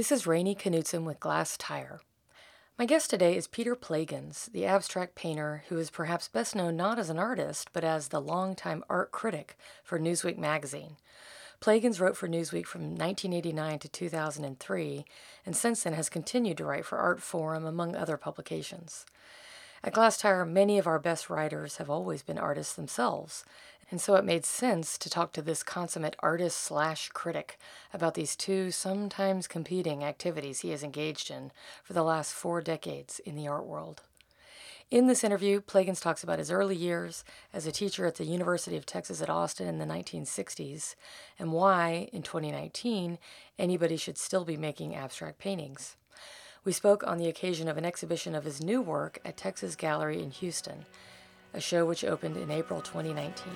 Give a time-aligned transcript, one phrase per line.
[0.00, 2.00] This is Rainey Knudson with Glass Tire.
[2.78, 6.98] My guest today is Peter Plagens, the abstract painter who is perhaps best known not
[6.98, 10.96] as an artist, but as the longtime art critic for Newsweek magazine.
[11.60, 15.04] Plagens wrote for Newsweek from 1989 to 2003,
[15.44, 19.04] and since then has continued to write for Artforum, among other publications.
[19.82, 23.46] At Glass Tire, many of our best writers have always been artists themselves,
[23.90, 27.58] and so it made sense to talk to this consummate artist slash critic
[27.90, 31.50] about these two sometimes competing activities he has engaged in
[31.82, 34.02] for the last four decades in the art world.
[34.90, 37.24] In this interview, Plagens talks about his early years
[37.54, 40.94] as a teacher at the University of Texas at Austin in the 1960s
[41.38, 43.18] and why, in 2019,
[43.58, 45.96] anybody should still be making abstract paintings.
[46.62, 50.22] We spoke on the occasion of an exhibition of his new work at Texas Gallery
[50.22, 50.84] in Houston,
[51.54, 53.54] a show which opened in April 2019.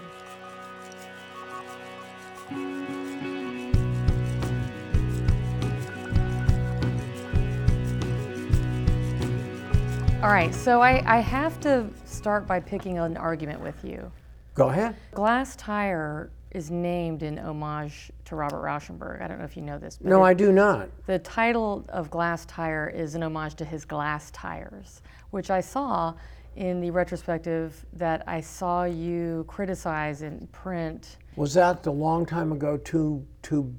[10.23, 14.11] All right, so I, I have to start by picking an argument with you.
[14.55, 14.97] Go ahead.
[15.13, 19.21] Glass Tire is named in homage to Robert Rauschenberg.
[19.21, 19.99] I don't know if you know this.
[20.01, 20.89] No, it, I do not.
[21.07, 26.15] The title of Glass Tire is an homage to his glass tires, which I saw
[26.55, 31.17] in the retrospective that I saw you criticize in print.
[31.35, 33.75] Was that the long time ago to to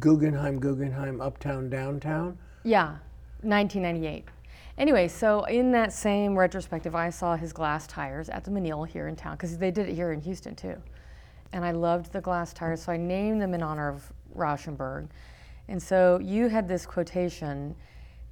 [0.00, 2.36] Guggenheim, Guggenheim, Uptown, Downtown?
[2.64, 2.96] Yeah,
[3.42, 4.24] 1998.
[4.78, 9.06] Anyway, so in that same retrospective, I saw his glass tires at the Menil here
[9.06, 10.76] in town because they did it here in Houston too.
[11.52, 15.08] And I loved the glass tires, so I named them in honor of Rauschenberg.
[15.68, 17.74] And so you had this quotation,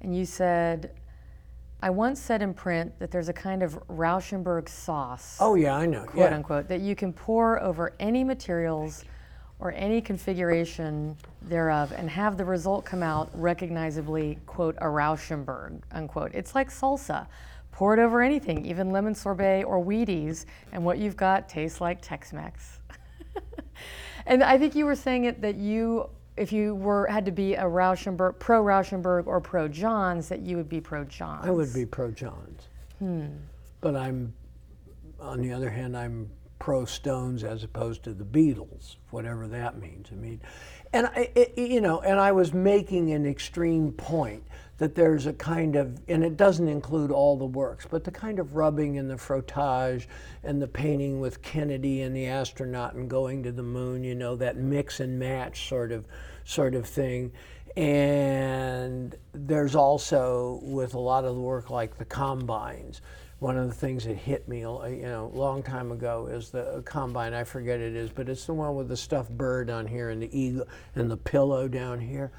[0.01, 0.91] and you said,
[1.81, 5.37] I once said in print that there's a kind of Rauschenberg sauce.
[5.39, 6.03] Oh, yeah, I know.
[6.05, 6.35] Quote yeah.
[6.35, 9.03] unquote, that you can pour over any materials
[9.59, 16.31] or any configuration thereof and have the result come out recognizably, quote, a Rauschenberg, unquote.
[16.33, 17.27] It's like salsa.
[17.71, 22.01] Pour it over anything, even lemon sorbet or Wheaties, and what you've got tastes like
[22.01, 22.74] Tex Mex.
[24.25, 27.55] and I think you were saying it that you, if you were had to be
[27.55, 31.45] a Rauschenberg, pro Rauschenberg or pro Johns, that you would be pro Johns.
[31.45, 32.63] I would be pro Johns.
[32.99, 33.27] Hmm.
[33.81, 34.33] But I'm,
[35.19, 36.29] on the other hand, I'm
[36.59, 40.07] pro Stones as opposed to the Beatles, whatever that means.
[40.11, 40.41] I mean,
[40.93, 44.43] and I, it, you know, and I was making an extreme point
[44.77, 48.39] that there's a kind of, and it doesn't include all the works, but the kind
[48.39, 50.07] of rubbing and the frottage
[50.43, 54.35] and the painting with Kennedy and the astronaut and going to the moon, you know,
[54.35, 56.05] that mix and match sort of,
[56.43, 57.31] sort of thing.
[57.77, 63.01] And there's also with a lot of the work like the combines,
[63.39, 66.49] one of the things that hit me, uh, you know, a long time ago is
[66.49, 67.33] the combine.
[67.33, 70.21] I forget it is, but it's the one with the stuffed bird on here and
[70.21, 72.31] the eagle and the pillow down here.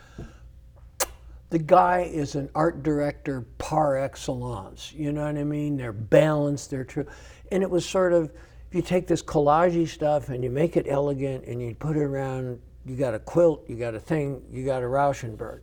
[1.51, 4.93] The guy is an art director par excellence.
[4.93, 5.77] You know what I mean?
[5.77, 6.71] They're balanced.
[6.71, 7.07] They're true,
[7.53, 8.33] and it was sort of
[8.69, 12.03] if you take this collagey stuff and you make it elegant and you put it
[12.03, 12.61] around.
[12.85, 13.65] You got a quilt.
[13.69, 14.43] You got a thing.
[14.51, 15.61] You got a Rauschenberg,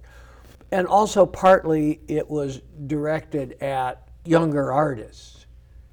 [0.71, 5.45] and also partly it was directed at younger artists.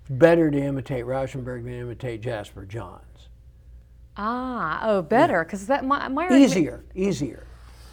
[0.09, 3.29] Better to imitate Rauschenberg than imitate Jasper Johns.
[4.17, 7.45] Ah, oh, better because that my, my easier, easier,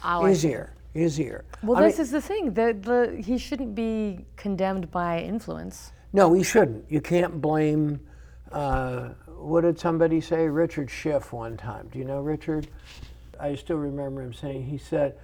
[0.04, 1.44] oh, easier, easier.
[1.62, 2.54] Well, I this mean, is the thing.
[2.54, 5.92] The, the he shouldn't be condemned by influence.
[6.12, 6.90] No, he shouldn't.
[6.90, 8.00] You can't blame.
[8.50, 10.48] Uh, what did somebody say?
[10.48, 11.88] Richard Shiff one time.
[11.92, 12.68] Do you know Richard?
[13.38, 14.64] I still remember him saying.
[14.64, 15.18] He said,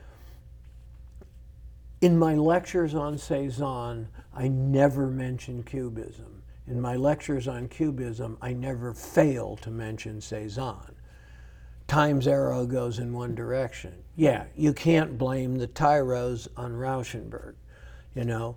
[2.01, 6.43] "In my lectures on Cezanne, I never mention cubism.
[6.67, 10.95] In my lectures on cubism, I never fail to mention Cezanne.
[11.87, 14.03] Time's arrow goes in one direction.
[14.17, 17.55] Yeah, you can't blame the tyros on Rauschenberg,
[18.15, 18.57] you know.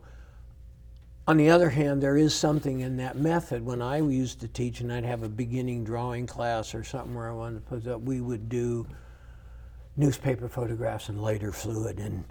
[1.28, 3.66] On the other hand, there is something in that method.
[3.66, 7.30] When I used to teach and I'd have a beginning drawing class or something where
[7.30, 8.88] I wanted to put up, we would do
[9.98, 12.24] newspaper photographs and lighter fluid and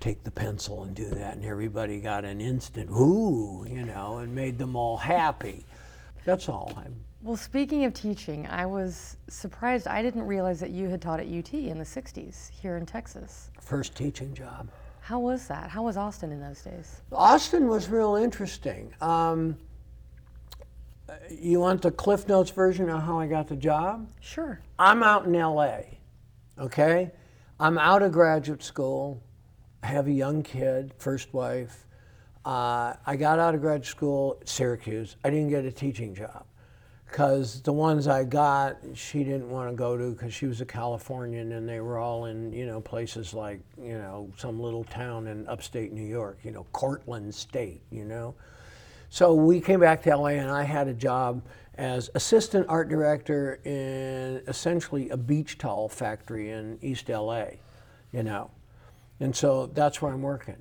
[0.00, 4.34] take the pencil and do that, and everybody got an instant ooh, you know, and
[4.34, 5.64] made them all happy.
[6.24, 6.72] That's all.
[6.76, 9.86] I'm, well, speaking of teaching, I was surprised.
[9.86, 13.50] I didn't realize that you had taught at UT in the 60s here in Texas.
[13.60, 14.68] First teaching job.
[15.00, 15.70] How was that?
[15.70, 17.00] How was Austin in those days?
[17.12, 18.92] Austin was real interesting.
[19.00, 19.56] Um,
[21.30, 24.08] you want the Cliff Notes version of how I got the job?
[24.20, 24.60] Sure.
[24.78, 25.78] I'm out in LA,
[26.58, 27.12] okay?
[27.60, 29.22] I'm out of graduate school.
[29.84, 31.86] I have a young kid, first wife.
[32.44, 35.14] Uh, I got out of grad school at Syracuse.
[35.24, 36.44] I didn't get a teaching job
[37.12, 40.64] because the ones I got, she didn't want to go to because she was a
[40.64, 45.26] Californian and they were all in, you know, places like, you know, some little town
[45.26, 48.34] in upstate New York, you know, Cortland State, you know.
[49.10, 51.42] So we came back to LA and I had a job
[51.74, 57.44] as assistant art director in essentially a beach towel factory in East LA,
[58.10, 58.50] you know.
[59.20, 60.56] And so that's where I'm working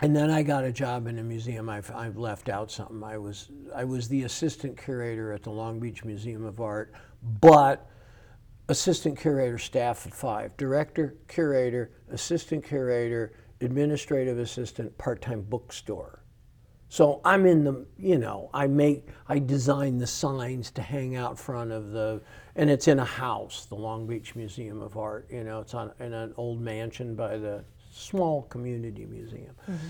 [0.00, 1.68] and then I got a job in a museum.
[1.68, 3.02] I've, I've left out something.
[3.02, 6.92] I was I was the assistant curator at the Long Beach Museum of Art,
[7.40, 7.88] but
[8.68, 16.22] assistant curator staff of five: director, curator, assistant curator, administrative assistant, part-time bookstore.
[16.90, 21.38] So I'm in the, you know, I make, I design the signs to hang out
[21.38, 22.22] front of the,
[22.56, 25.28] and it's in a house, the Long Beach Museum of Art.
[25.30, 29.54] You know, it's on in an old mansion by the small community museum.
[29.68, 29.88] Mm-hmm.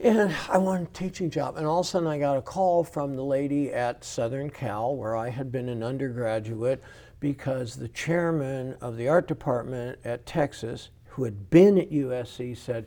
[0.00, 1.56] And I wanted a teaching job.
[1.56, 4.96] And all of a sudden, I got a call from the lady at Southern Cal,
[4.96, 6.82] where I had been an undergraduate,
[7.20, 12.86] because the chairman of the art department at Texas, who had been at USC, said,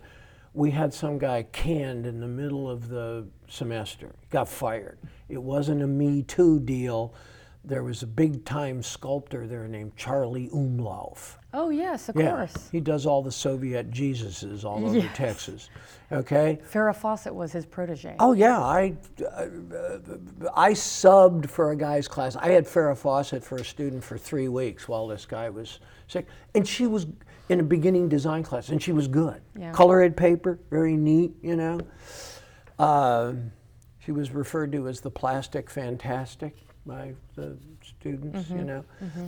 [0.53, 4.99] We had some guy canned in the middle of the semester, got fired.
[5.29, 7.13] It wasn't a Me Too deal
[7.67, 11.35] there was a big time sculptor there named Charlie Umlauf.
[11.53, 12.69] Oh, yes, of yeah, course.
[12.71, 15.15] He does all the Soviet Jesuses all over yes.
[15.15, 15.69] Texas.
[16.11, 16.59] Okay.
[16.71, 18.15] Farrah Fawcett was his protege.
[18.19, 18.59] Oh, yeah.
[18.59, 19.57] I, uh,
[20.55, 22.35] I subbed for a guy's class.
[22.35, 26.27] I had Farrah Fawcett for a student for three weeks while this guy was sick.
[26.55, 27.07] And she was
[27.49, 29.41] in a beginning design class, and she was good.
[29.57, 29.71] Yeah.
[29.71, 31.79] Colored paper, very neat, you know.
[32.77, 33.33] Uh,
[33.99, 38.57] she was referred to as the plastic fantastic by the students, mm-hmm.
[38.57, 38.85] you know.
[39.03, 39.27] Mm-hmm.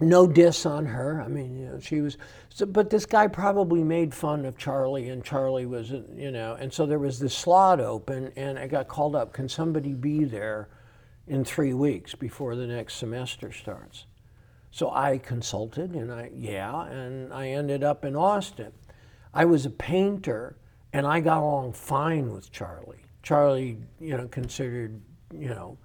[0.00, 1.22] No diss on her.
[1.22, 2.18] I mean, you know, she was,
[2.48, 6.72] so, but this guy probably made fun of Charlie, and Charlie was, you know, and
[6.72, 9.32] so there was this slot open, and I got called up.
[9.32, 10.68] Can somebody be there
[11.28, 14.06] in three weeks before the next semester starts?
[14.72, 18.72] So I consulted, and I, yeah, and I ended up in Austin.
[19.32, 20.56] I was a painter,
[20.92, 23.04] and I got along fine with Charlie.
[23.22, 25.00] Charlie, you know, considered,
[25.32, 25.78] you know,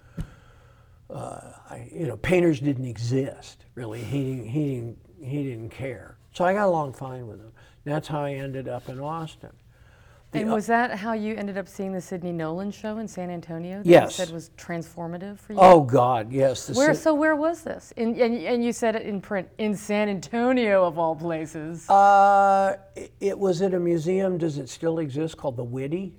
[1.09, 4.03] uh, I, you know, painters didn't exist really.
[4.03, 6.17] He, he, didn't, he didn't care.
[6.33, 7.51] So I got along fine with him.
[7.83, 9.51] That's how I ended up in Austin.
[10.31, 13.29] The, and was that how you ended up seeing the Sidney Nolan show in San
[13.29, 13.77] Antonio?
[13.77, 14.19] That yes.
[14.19, 15.59] You said was transformative for you.
[15.59, 16.69] Oh God, yes.
[16.75, 16.93] where?
[16.93, 17.93] so where was this?
[17.95, 21.89] In, and, and you said it in print in San Antonio of all places.
[21.89, 24.37] Uh, it, it was at a museum.
[24.37, 25.37] Does it still exist?
[25.37, 26.11] Called the Witte.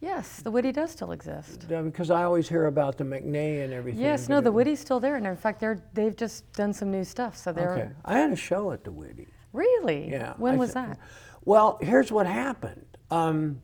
[0.00, 1.66] Yes, the Witte does still exist.
[1.68, 4.02] Yeah, because I always hear about the McNay and everything.
[4.02, 7.04] Yes, no, the Witte's still there, and in fact, they're they've just done some new
[7.04, 7.36] stuff.
[7.36, 7.72] So they're.
[7.72, 9.28] Okay, I had a show at the Witte.
[9.52, 10.10] Really?
[10.10, 10.34] Yeah.
[10.36, 10.98] When I was that?
[11.44, 12.84] Well, here's what happened.
[13.10, 13.60] Um,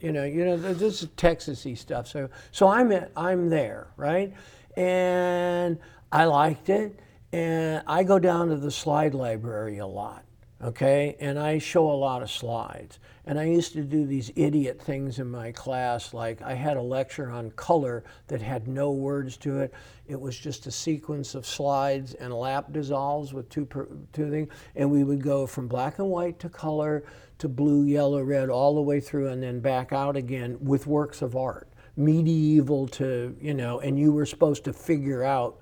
[0.00, 2.08] you know, you know, this is Texasy stuff.
[2.08, 4.32] So, so I'm at, I'm there, right?
[4.76, 5.78] And
[6.10, 6.98] I liked it,
[7.32, 10.24] and I go down to the slide library a lot
[10.62, 11.16] okay?
[11.20, 12.98] And I show a lot of slides.
[13.26, 16.82] And I used to do these idiot things in my class, like I had a
[16.82, 19.72] lecture on color that had no words to it.
[20.08, 24.48] It was just a sequence of slides and lap dissolves with two, per, two things.
[24.74, 27.04] And we would go from black and white to color
[27.38, 31.22] to blue, yellow, red, all the way through and then back out again with works
[31.22, 31.68] of art.
[31.96, 35.58] Medieval to, you know, and you were supposed to figure out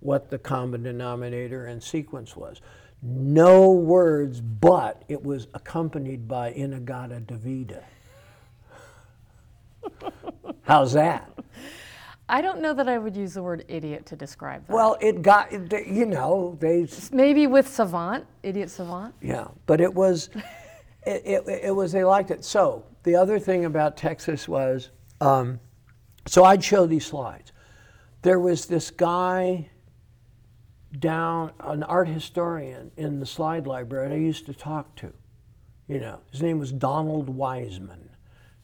[0.00, 2.60] what the common denominator and sequence was
[3.02, 7.84] no words, but it was accompanied by In-A-Gadda-Da-Vida.
[10.62, 11.30] How's that?
[12.28, 14.72] I don't know that I would use the word idiot to describe that.
[14.72, 16.86] Well, it got, you know, they.
[17.10, 19.14] Maybe with savant, idiot savant.
[19.22, 20.28] Yeah, but it was,
[21.06, 22.44] it, it, it, was, they liked it.
[22.44, 24.90] So the other thing about Texas was,
[25.22, 25.58] um,
[26.26, 27.52] so I'd show these slides.
[28.20, 29.70] There was this guy
[30.98, 35.12] down an art historian in the slide library I used to talk to.
[35.86, 38.08] You know, his name was Donald Weismann.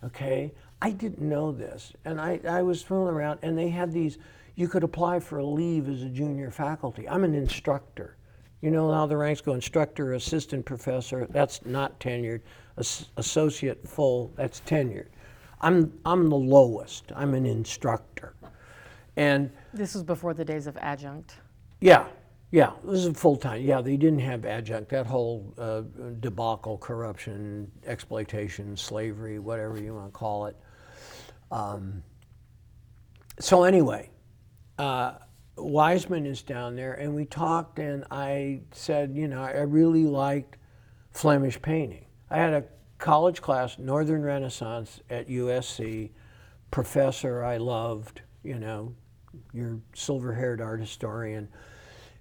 [0.05, 0.53] Okay,
[0.83, 4.19] I didn't know this, and I, I was fooling around, and they had these.
[4.55, 7.09] You could apply for a leave as a junior faculty.
[7.09, 8.17] I'm an instructor.
[8.61, 11.27] You know how the ranks go: instructor, assistant professor.
[11.31, 12.41] That's not tenured.
[12.77, 14.33] As- associate, full.
[14.37, 15.07] That's tenured.
[15.63, 17.11] I'm I'm the lowest.
[17.17, 18.35] I'm an instructor,
[19.17, 21.37] and this was before the days of adjunct.
[21.85, 22.07] Yeah,
[22.51, 23.61] yeah, this is full time.
[23.61, 24.89] Yeah, they didn't have adjunct.
[24.89, 25.83] That whole uh,
[26.19, 30.57] debacle, corruption, exploitation, slavery, whatever you want to call it.
[31.51, 32.03] Um,
[33.39, 34.09] so anyway,
[34.79, 35.17] uh,
[35.59, 40.57] Weismann is down there, and we talked, and I said, you know, I really liked
[41.11, 42.07] Flemish painting.
[42.31, 42.65] I had a
[42.97, 46.13] college class, Northern Renaissance at USC,
[46.71, 48.95] professor I loved, you know,
[49.53, 51.47] your silver-haired art historian.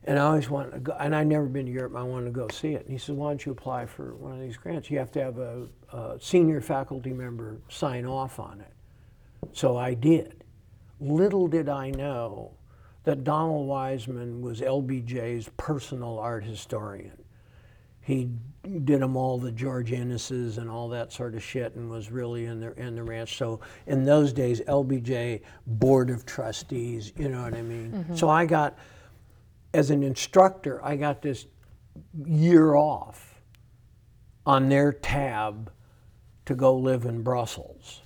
[0.06, 1.96] And I always wanted to go, and I'd never been to Europe.
[1.96, 2.82] I wanted to go see it.
[2.82, 4.92] And he said, "Why don't you apply for one of these grants?
[4.92, 8.74] You have to have a, a senior faculty member sign off on it."
[9.54, 10.44] So I did.
[11.00, 12.52] Little did I know
[13.04, 17.18] that Donald Weismann was LBJ's personal art historian.
[18.02, 18.30] He
[18.84, 22.46] did them all the George Inneses and all that sort of shit, and was really
[22.46, 23.38] in the in the ranch.
[23.38, 27.92] So in those days, LBJ board of trustees, you know what I mean.
[27.92, 28.16] Mm-hmm.
[28.16, 28.78] So I got,
[29.74, 31.48] as an instructor, I got this
[32.25, 33.42] year off
[34.46, 35.72] on their tab
[36.46, 38.01] to go live in Brussels,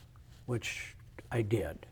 [0.46, 0.96] which
[1.32, 1.88] I did.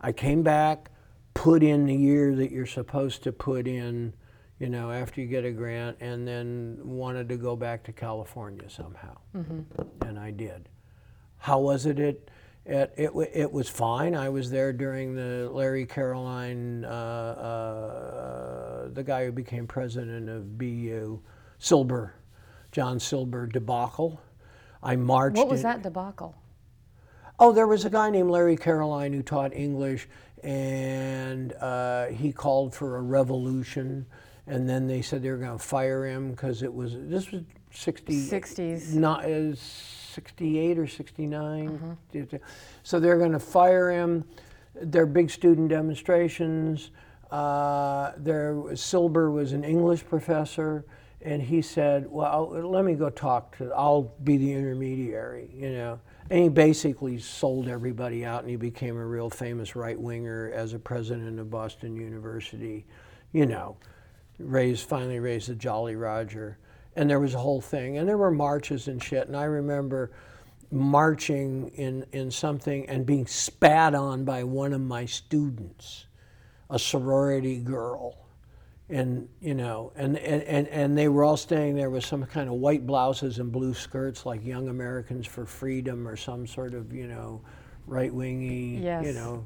[0.00, 0.90] I came back,
[1.32, 4.12] put in the year that you're supposed to put in,
[4.58, 8.68] you know, after you get a grant, and then wanted to go back to California
[8.68, 9.16] somehow.
[10.06, 10.68] And I did.
[11.38, 11.98] How was it?
[11.98, 12.30] It,
[12.64, 14.14] it, it, it was fine.
[14.14, 18.53] I was there during the Larry Caroline, uh, uh,
[18.92, 21.20] the guy who became president of BU,
[21.58, 22.14] Silber,
[22.72, 24.20] John Silber debacle.
[24.82, 25.36] I marched.
[25.36, 26.36] What was that debacle?
[27.38, 30.08] Oh, there was a guy named Larry Caroline who taught English,
[30.42, 34.06] and uh, he called for a revolution.
[34.46, 37.42] And then they said they were going to fire him because it was this was
[37.70, 38.94] 60, 60s.
[38.94, 41.96] not is 68 or 69.
[42.82, 44.24] So they're going to fire him.
[44.74, 46.90] There are big student demonstrations.
[47.34, 50.84] Uh, there Silber was an English professor,
[51.22, 53.72] and he said, "Well, let me go talk to.
[53.74, 55.98] I'll be the intermediary," you know.
[56.30, 60.74] And he basically sold everybody out, and he became a real famous right winger as
[60.74, 62.86] a president of Boston University,
[63.32, 63.76] you know
[64.38, 66.58] raised finally raised the Jolly Roger,
[66.96, 69.26] and there was a whole thing, and there were marches and shit.
[69.26, 70.10] And I remember
[70.70, 76.06] marching in in something and being spat on by one of my students,
[76.70, 78.16] a sorority girl.
[78.90, 82.48] And you know, and, and, and, and they were all staying there with some kind
[82.48, 86.92] of white blouses and blue skirts, like Young Americans for Freedom or some sort of
[86.92, 87.40] you know,
[87.86, 89.44] right wingy you know,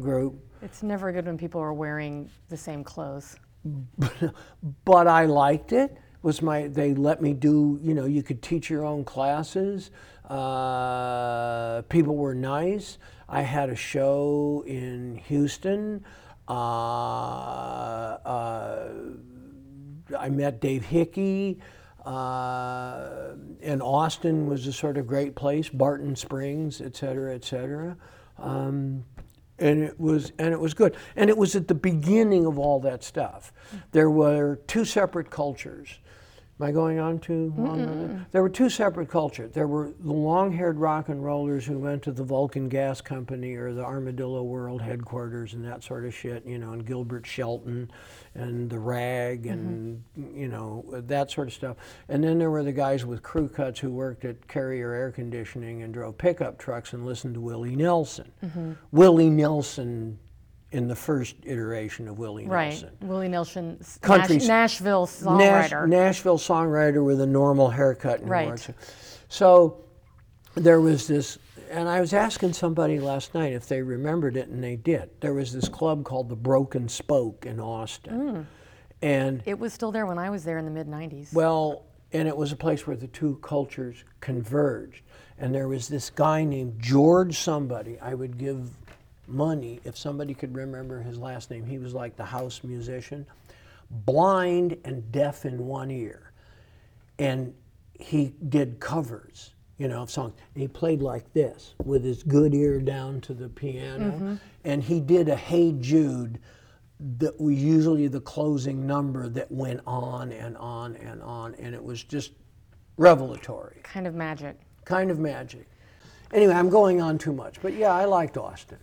[0.00, 0.42] group.
[0.62, 3.36] It's never good when people are wearing the same clothes.
[4.84, 5.96] but I liked it.
[6.22, 9.90] Was my they let me do you know you could teach your own classes.
[10.28, 12.98] Uh, people were nice.
[13.28, 16.04] I had a show in Houston.
[16.48, 16.52] Uh,
[18.24, 18.88] uh,
[20.18, 21.58] I met Dave Hickey.
[22.04, 27.96] Uh, and Austin was a sort of great place, Barton Springs, et cetera, et cetera.
[28.38, 29.04] Um,
[29.58, 32.78] and it was and it was good and it was at the beginning of all
[32.80, 33.52] that stuff
[33.90, 35.98] there were two separate cultures
[36.60, 38.32] am i going on too long on that?
[38.32, 39.52] there were two separate cultures.
[39.52, 43.72] There were the long-haired rock and rollers who went to the vulcan gas company or
[43.72, 47.90] the armadillo world headquarters and that sort of shit you know and gilbert shelton
[48.34, 50.36] and the rag and mm-hmm.
[50.36, 51.76] you know that sort of stuff.
[52.08, 55.82] And then there were the guys with crew cuts who worked at carrier air conditioning
[55.82, 58.30] and drove pickup trucks and listened to willie nelson.
[58.44, 58.72] Mm-hmm.
[58.92, 60.18] Willie nelson
[60.70, 62.70] in the first iteration of willie Right.
[62.70, 65.88] nelson Willie Nelson, Country Nash- Nashville Nash- songwriter.
[65.88, 68.20] Nashville songwriter with a normal haircut.
[68.20, 68.68] And Right.
[69.28, 69.78] So
[70.54, 71.38] there was this,
[71.70, 75.08] and I was asking somebody last night if they remembered it, and they did.
[75.20, 78.20] There was this club called the Broken Spoke in Austin.
[78.20, 78.46] Mm.
[79.00, 81.32] And it was still there when I was there in the mid 90s.
[81.32, 85.02] well, and it was a place where the two cultures converged.
[85.38, 87.98] And there was this guy named George somebody.
[88.00, 88.70] I would give
[89.28, 91.64] money if somebody could remember his last name.
[91.66, 93.26] He was like the house musician,
[93.90, 96.32] blind and deaf in one ear.
[97.18, 97.54] And
[97.94, 100.34] he did covers, you know, of songs.
[100.54, 104.12] And he played like this with his good ear down to the piano.
[104.12, 104.34] Mm-hmm.
[104.64, 106.38] And he did a Hey Jude
[107.18, 111.54] that was usually the closing number that went on and on and on.
[111.56, 112.32] And it was just
[112.96, 114.58] revelatory, kind of magic.
[114.84, 115.66] kind of magic.
[116.32, 118.78] Anyway, I'm going on too much, but yeah, I liked Austin.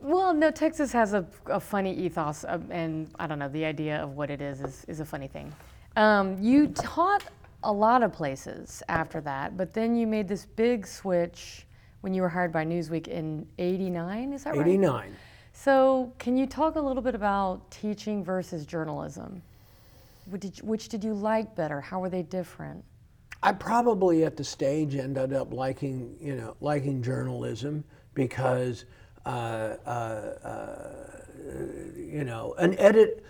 [0.00, 4.02] Well, no, Texas has a, a funny ethos, uh, and I don't know, the idea
[4.02, 5.52] of what it is is, is a funny thing.
[5.96, 7.24] Um, you taught
[7.64, 11.66] a lot of places after that, but then you made this big switch
[12.00, 14.66] when you were hired by Newsweek in 89, is that right?
[14.66, 15.14] 89.
[15.52, 19.42] So, can you talk a little bit about teaching versus journalism?
[20.30, 21.80] Which did, which did you like better?
[21.80, 22.82] How were they different?
[23.42, 28.84] I probably at the stage ended up liking, you know, liking journalism because,
[29.26, 29.88] Uh, uh,
[30.44, 30.94] uh,
[31.96, 33.24] you know, an edit.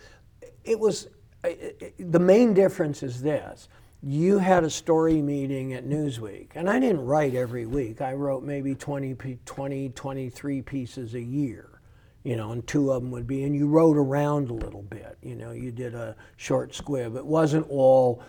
[0.64, 1.08] It was
[1.44, 3.68] i- i- the main difference is this:
[4.02, 8.00] you had a story meeting at Newsweek, and I didn't write every week.
[8.00, 11.66] I wrote maybe 20, 20 23 pieces a year.
[12.22, 15.16] you know, and two of them would be, and you wrote around a little bit.
[15.22, 17.16] You know, you did a short squib.
[17.16, 18.22] It wasn't all,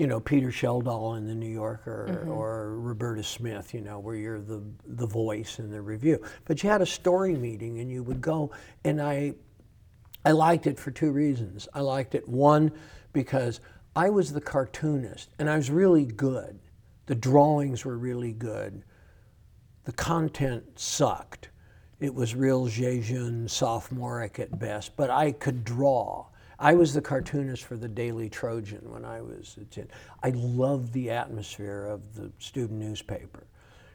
[0.00, 2.30] you know, Peter Schjeldahl in the New Yorker Mm-hmm.
[2.30, 6.18] or Roberta Smith, you know, where you're the the voice in the review.
[6.46, 8.50] But you had a story meeting, and you would go,
[8.82, 9.34] and I,
[10.24, 11.68] I liked it for two reasons.
[11.74, 12.72] I liked it one
[13.12, 13.60] because
[13.94, 16.58] I was the cartoonist, and I was really good.
[17.04, 18.82] The drawings were really good.
[19.84, 21.50] The content sucked.
[21.98, 26.24] It was real Jejun, sophomoric at best, but I could draw.
[26.60, 29.90] I was the cartoonist for the Daily Trojan when I was a kid.
[30.22, 33.46] I loved the atmosphere of the student newspaper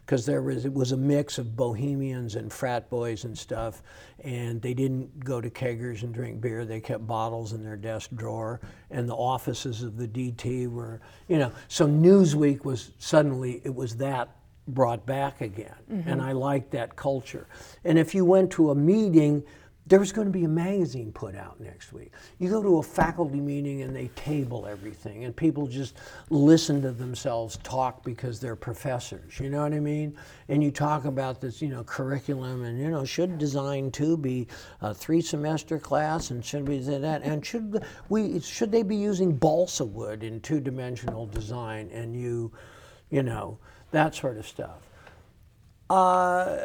[0.05, 3.81] because there was it was a mix of bohemians and frat boys and stuff,
[4.24, 6.65] and they didn't go to keggers and drink beer.
[6.65, 11.38] They kept bottles in their desk drawer, and the offices of the DT were, you
[11.38, 11.51] know.
[11.67, 14.29] So Newsweek was suddenly it was that
[14.67, 16.10] brought back again, mm-hmm.
[16.10, 17.48] and I liked that culture.
[17.84, 19.43] And if you went to a meeting.
[19.88, 22.12] There was going to be a magazine put out next week.
[22.39, 25.96] You go to a faculty meeting and they table everything, and people just
[26.32, 29.39] listen to themselves talk because they're professors.
[29.39, 30.18] You know what I mean?
[30.50, 34.48] And you talk about this, you know, curriculum, and you know, should design two be
[34.82, 37.22] a three-semester class, and should we do that?
[37.22, 41.92] And should we should they be using balsa wood in two-dimensional design?
[41.94, 42.51] And you,
[43.12, 43.60] you know,
[43.92, 44.89] that sort of stuff
[45.89, 46.58] uh,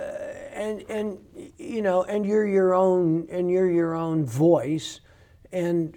[0.61, 1.19] and and
[1.59, 5.01] you know, and you're your own, and you're your own voice,
[5.53, 5.97] and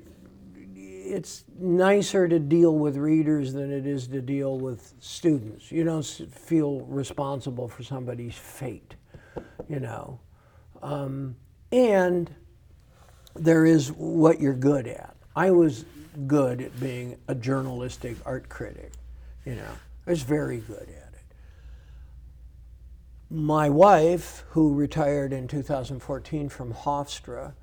[0.75, 5.69] it's nicer to deal with readers than it is to deal with students.
[5.69, 8.95] You don't feel responsible for somebody's fate,
[9.67, 10.21] you know,
[10.81, 11.35] um,
[11.73, 12.33] and
[13.35, 15.15] there is what you're good at.
[15.35, 15.83] I was
[16.25, 18.93] good at being a journalistic art critic,
[19.45, 19.71] you know.
[20.07, 21.02] I was very good at
[23.33, 27.53] my wife, who retired in 2014 from Hofstra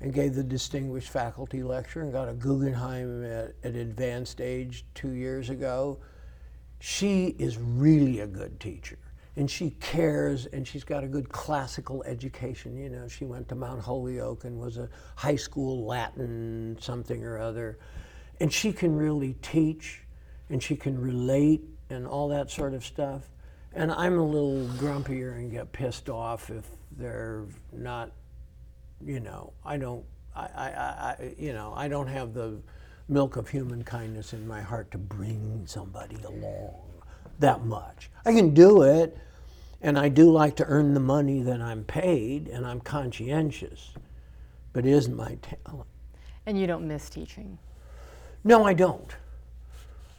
[0.00, 5.10] and gave the distinguished faculty lecture and got a Guggenheim at, at advanced age two
[5.10, 5.98] years ago,
[6.78, 8.98] she is really a good teacher.
[9.34, 12.76] And she cares and she's got a good classical education.
[12.76, 17.38] You know, she went to Mount Holyoke and was a high school Latin something or
[17.38, 17.80] other.
[18.40, 20.02] And she can really teach
[20.48, 23.28] and she can relate and all that sort of stuff.
[23.74, 28.10] And I'm a little grumpier and get pissed off if they're not,
[29.04, 30.04] you know, I don't,
[30.34, 32.58] I, I, I, you know, I don't have the
[33.08, 36.74] milk of human kindness in my heart to bring somebody along
[37.38, 38.10] that much.
[38.24, 39.16] I can do it,
[39.80, 43.94] and I do like to earn the money that I'm paid, and I'm conscientious,
[44.72, 45.88] but it isn't my talent.
[46.46, 47.58] And you don't miss teaching.
[48.44, 49.14] No, I don't.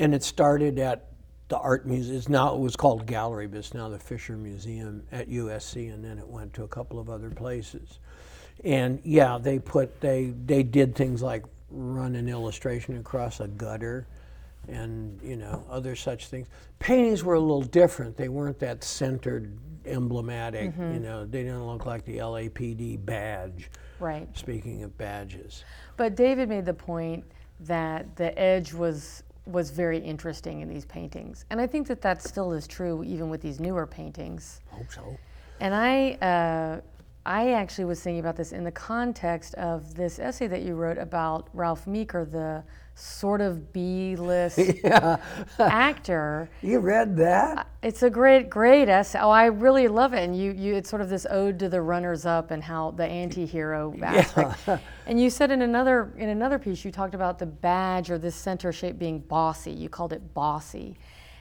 [0.00, 1.12] and it started at
[1.46, 2.16] the art museum.
[2.16, 6.04] It's now it was called Gallery, but it's now the Fisher Museum at USC, and
[6.04, 8.00] then it went to a couple of other places.
[8.64, 14.06] And yeah, they put they they did things like run an illustration across a gutter
[14.68, 16.48] and you know other such things.
[16.78, 18.16] Paintings were a little different.
[18.16, 20.70] They weren't that centered, emblematic.
[20.70, 20.94] Mm-hmm.
[20.94, 23.70] You know, they didn't look like the LAPD badge.
[24.00, 24.28] Right.
[24.36, 25.64] Speaking of badges,
[25.96, 27.24] But David made the point
[27.60, 32.22] that the edge was was very interesting in these paintings, and I think that that
[32.22, 34.60] still is true even with these newer paintings.
[34.70, 35.16] hope so.
[35.60, 36.80] And I, uh,
[37.26, 40.98] I actually was thinking about this in the context of this essay that you wrote
[40.98, 42.62] about Ralph Meeker, the
[42.94, 44.60] sort of B-list
[45.58, 46.50] actor.
[46.60, 47.58] You read that?
[47.58, 49.18] Uh, it's a great, great essay.
[49.20, 50.22] Oh, I really love it.
[50.22, 53.94] And you, you, it's sort of this ode to the runners-up and how the anti-hero
[54.02, 54.82] aspect.
[55.06, 58.34] And you said in another, in another piece, you talked about the badge or this
[58.34, 59.72] center shape being bossy.
[59.72, 60.96] You called it bossy.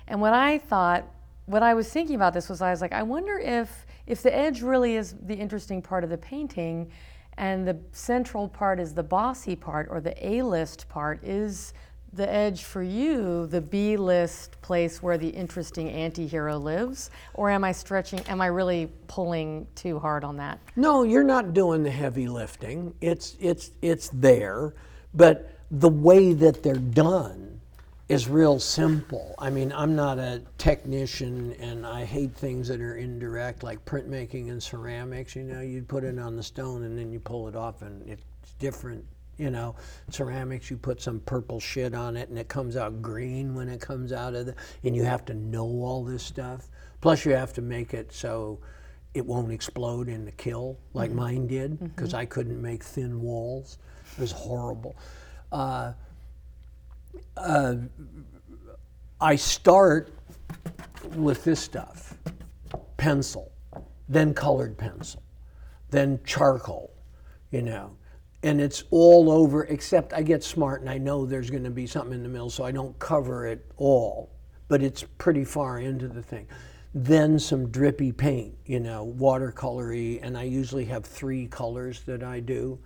[0.07, 1.05] And what I thought,
[1.45, 4.35] what I was thinking about this was, I was like, I wonder if, if the
[4.35, 6.91] edge really is the interesting part of the painting,
[7.37, 11.73] and the central part is the bossy part or the A-list part is
[12.13, 17.09] the edge for you the B list place where the interesting anti hero lives?
[17.33, 20.59] Or am I stretching, am I really pulling too hard on that?
[20.75, 22.93] No, you're not doing the heavy lifting.
[23.01, 24.75] It's it's it's there,
[25.13, 27.52] but the way that they're done
[28.09, 29.33] is real simple.
[29.39, 34.49] I mean, I'm not a technician and I hate things that are indirect like printmaking
[34.49, 37.55] and ceramics, you know, you put it on the stone and then you pull it
[37.55, 38.23] off and it's
[38.59, 39.05] different
[39.37, 39.75] you know,
[40.09, 43.81] ceramics, you put some purple shit on it and it comes out green when it
[43.81, 46.69] comes out of the, and you have to know all this stuff.
[47.01, 48.59] Plus, you have to make it so
[49.13, 53.77] it won't explode in the kiln like mine did because I couldn't make thin walls.
[54.13, 54.95] It was horrible.
[55.51, 55.93] Uh,
[57.37, 57.75] uh,
[59.19, 60.13] I start
[61.15, 62.15] with this stuff
[62.97, 63.51] pencil,
[64.07, 65.21] then colored pencil,
[65.89, 66.93] then charcoal,
[67.51, 67.95] you know.
[68.43, 71.87] And it's all over, except I get smart and I know there's going to be
[71.87, 74.31] something in the middle, so I don't cover it all,
[74.67, 76.47] but it's pretty far into the thing.
[76.93, 82.39] Then some drippy paint, you know, watercolory, and I usually have three colors that I
[82.39, 82.79] do.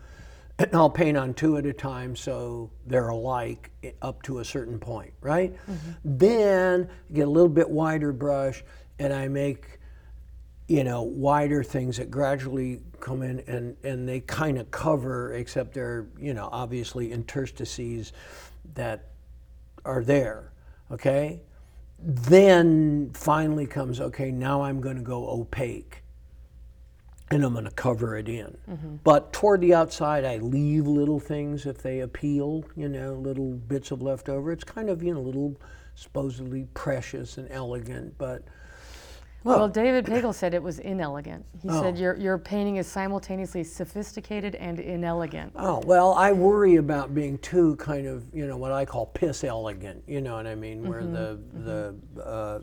[0.59, 4.79] And I'll paint on two at a time so they're alike up to a certain
[4.79, 5.53] point, right?
[5.53, 5.91] Mm-hmm.
[6.03, 8.63] Then get a little bit wider brush
[8.99, 9.79] and I make,
[10.67, 15.73] you know, wider things that gradually come in and, and they kind of cover, except
[15.73, 18.13] they're, you know, obviously interstices
[18.73, 19.09] that
[19.85, 20.51] are there,
[20.91, 21.41] okay?
[21.99, 26.03] Then finally comes, okay, now I'm going to go opaque
[27.29, 28.57] and I'm going to cover it in.
[28.69, 28.95] Mm-hmm.
[29.03, 33.91] But toward the outside, I leave little things if they appeal, you know, little bits
[33.91, 34.51] of leftover.
[34.51, 35.55] It's kind of, you know, little
[35.95, 38.43] supposedly precious and elegant, but
[39.43, 41.45] Well, David Pagel said it was inelegant.
[41.61, 41.81] He Oh.
[41.81, 45.53] said your, your painting is simultaneously sophisticated and inelegant.
[45.55, 49.43] Oh, well, I worry about being too kind of, you know, what I call piss
[49.43, 50.87] elegant, you know what I mean?
[50.87, 51.13] Where mm-hmm.
[51.13, 52.15] the, mm-hmm.
[52.15, 52.59] the, uh,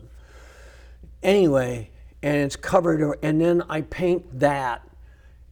[1.23, 1.89] anyway,
[2.25, 4.81] and it's covered, and then I paint that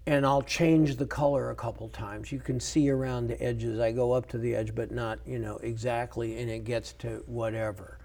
[0.08, 2.32] and I'll change the color a couple times.
[2.32, 3.80] You can see around the edges.
[3.80, 7.24] I go up to the edge, but not, you know, exactly, and it gets to
[7.28, 8.00] whatever.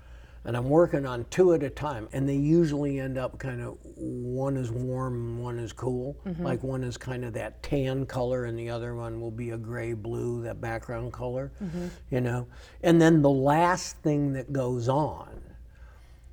[0.45, 3.79] And I'm working on two at a time, and they usually end up kind of
[3.97, 6.17] one is warm and one is cool.
[6.27, 6.45] Mm-hmm.
[6.45, 9.59] Like one is kind of that tan color, and the other one will be a
[9.59, 11.89] gray blue, that background color, mm-hmm.
[12.11, 12.47] you know.
[12.83, 15.41] And then the last thing that goes on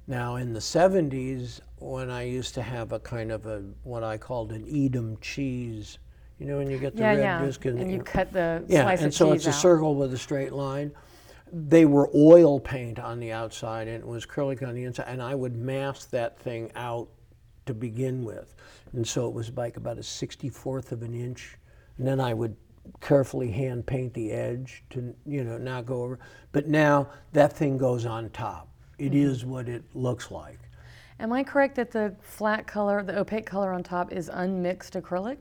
[0.08, 4.18] now, in the 70s, when I used to have a kind of a what I
[4.18, 5.98] called an Edam cheese,
[6.40, 7.46] you know, when you get the Yeah, red yeah.
[7.46, 9.60] disc and, And you the- cut the yeah, slice and of so cheese it's a
[9.60, 10.92] circle with a straight line.
[11.52, 15.22] They were oil paint on the outside and it was acrylic on the inside, and
[15.22, 17.08] I would mask that thing out
[17.66, 18.54] to begin with,
[18.94, 21.58] and so it was like about a 64th of an inch,
[21.98, 22.56] and then I would
[23.02, 26.20] carefully hand paint the edge to you know not go over.
[26.52, 28.70] But now that thing goes on top.
[28.98, 29.50] It is Mm-hmm.
[29.50, 30.60] what it looks like.
[31.20, 35.38] Am I correct that the flat color, the opaque color on top is unmixed acrylic?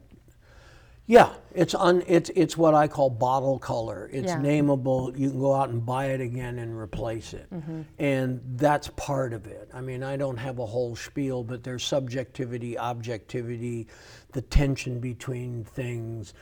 [1.06, 4.08] Yeah, it's un, it's it's what I call bottle color.
[4.10, 4.38] It's Yeah.
[4.40, 5.18] nameable.
[5.18, 7.82] You can go out and buy it again and replace it, Mm-hmm.
[7.98, 9.68] and that's part of it.
[9.74, 13.86] I mean, I don't have a whole spiel, but there's subjectivity, objectivity,
[14.32, 16.32] the tension between things,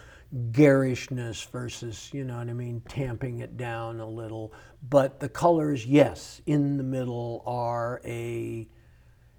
[0.51, 4.53] garishness versus you know what I mean, tamping it down a little.
[4.89, 8.69] But the colors, yes, in the middle are a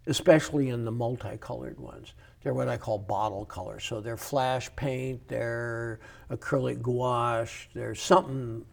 [0.06, 2.14] especially in the multicolored ones.
[2.42, 3.86] They're what I call bottle colors.
[3.86, 8.66] So they're flash paint, they're acrylic gouache, there's something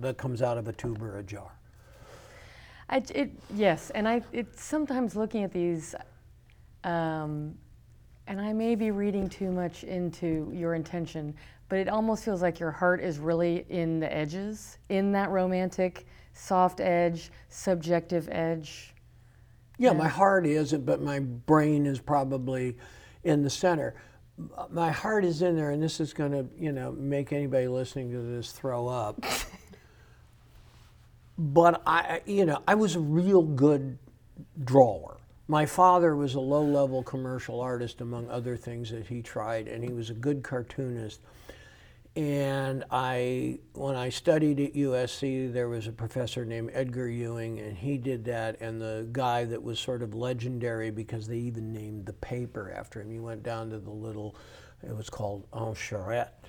[0.00, 1.52] that comes out of a tube or a jar.
[2.88, 5.94] I, it, yes, and I it, sometimes looking at these,
[6.84, 7.58] um,
[8.26, 11.34] and I may be reading too much into your intention,
[11.68, 16.06] but it almost feels like your heart is really in the edges, in that romantic
[16.32, 18.94] soft edge, subjective edge.
[19.78, 22.76] Yeah, my heart is, but my brain is probably
[23.24, 23.94] in the center.
[24.70, 28.10] My heart is in there, and this is going to, you know, make anybody listening
[28.12, 29.22] to this throw up.
[31.38, 33.98] but I, you know, I was a real good
[34.64, 35.15] drawer.
[35.48, 39.92] My father was a low-level commercial artist, among other things that he tried, and he
[39.92, 41.20] was a good cartoonist.
[42.16, 47.76] And I, when I studied at USC, there was a professor named Edgar Ewing, and
[47.76, 48.60] he did that.
[48.60, 53.02] And the guy that was sort of legendary because they even named the paper after
[53.02, 53.12] him.
[53.12, 54.34] You went down to the little,
[54.82, 56.46] it was called En Charrette,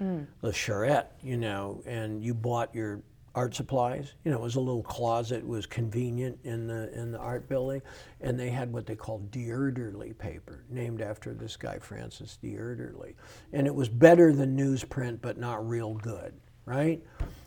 [0.00, 0.26] mm.
[0.40, 3.02] the charrette, you know, and you bought your
[3.34, 4.14] art supplies.
[4.24, 5.38] You know, it was a little closet.
[5.38, 7.82] It was convenient in the in the art building,
[8.20, 12.54] and they had what they called de Erdely paper, named after this guy Francis de
[12.54, 13.14] Erdely,
[13.52, 17.02] and it was better than newsprint, but not real good, right?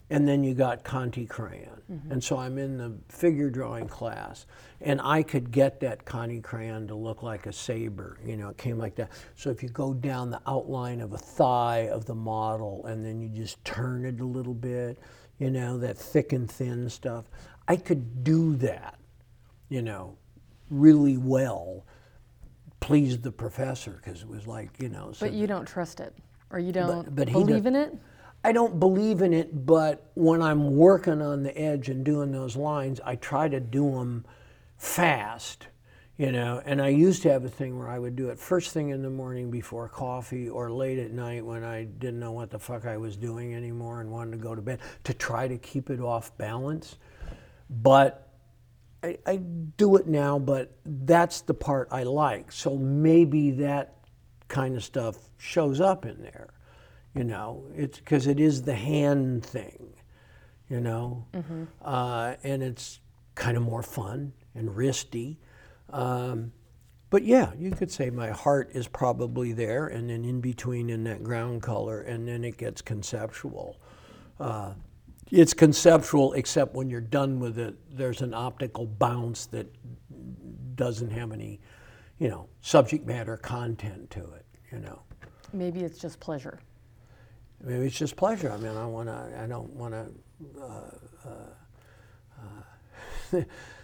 [0.09, 2.11] And then you got Conte crayon, mm-hmm.
[2.11, 4.45] and so I'm in the figure drawing class,
[4.79, 8.19] and I could get that Conte crayon to look like a saber.
[8.23, 9.09] You know, it came like that.
[9.35, 13.21] So if you go down the outline of a thigh of the model, and then
[13.21, 14.99] you just turn it a little bit
[15.39, 17.25] you know, that thick and thin stuff.
[17.67, 18.99] I could do that,
[19.69, 20.17] you know,
[20.69, 21.85] really well,
[22.79, 25.11] please the professor, because it was like, you know.
[25.13, 26.13] So but you don't trust it,
[26.49, 27.95] or you don't but, but believe in it?
[28.43, 32.57] I don't believe in it, but when I'm working on the edge and doing those
[32.57, 34.25] lines, I try to do them
[34.77, 35.67] fast
[36.17, 38.71] you know and i used to have a thing where i would do it first
[38.71, 42.51] thing in the morning before coffee or late at night when i didn't know what
[42.51, 45.57] the fuck i was doing anymore and wanted to go to bed to try to
[45.57, 46.97] keep it off balance.
[47.69, 48.29] But
[49.01, 52.51] I, I do it now but that's the part i like.
[52.51, 53.95] So maybe that
[54.47, 56.49] kind of stuff shows up in there
[57.15, 57.65] you know.
[57.75, 59.93] It's because it is the hand thing
[60.69, 61.25] you know?
[61.33, 61.63] Mm-hmm.
[61.81, 62.99] uh, and it's
[63.35, 65.37] kind of more fun and wristy
[65.93, 66.51] um,
[67.11, 71.03] but yeah, you could say my heart is probably there, and then in between in
[71.03, 73.79] that ground color, and then it gets conceptual.
[74.39, 74.73] Uh,
[75.29, 79.71] it's conceptual, except when you're done with it, there's an optical bounce that
[80.75, 81.59] doesn't have any,
[82.17, 84.45] you know, subject matter content to it.
[84.71, 85.03] You know.
[85.53, 86.59] Maybe it's just pleasure.
[87.63, 88.51] Maybe it's just pleasure.
[88.51, 89.39] I mean, I want to.
[89.39, 90.07] I don't want to.
[90.59, 93.43] Uh, uh, uh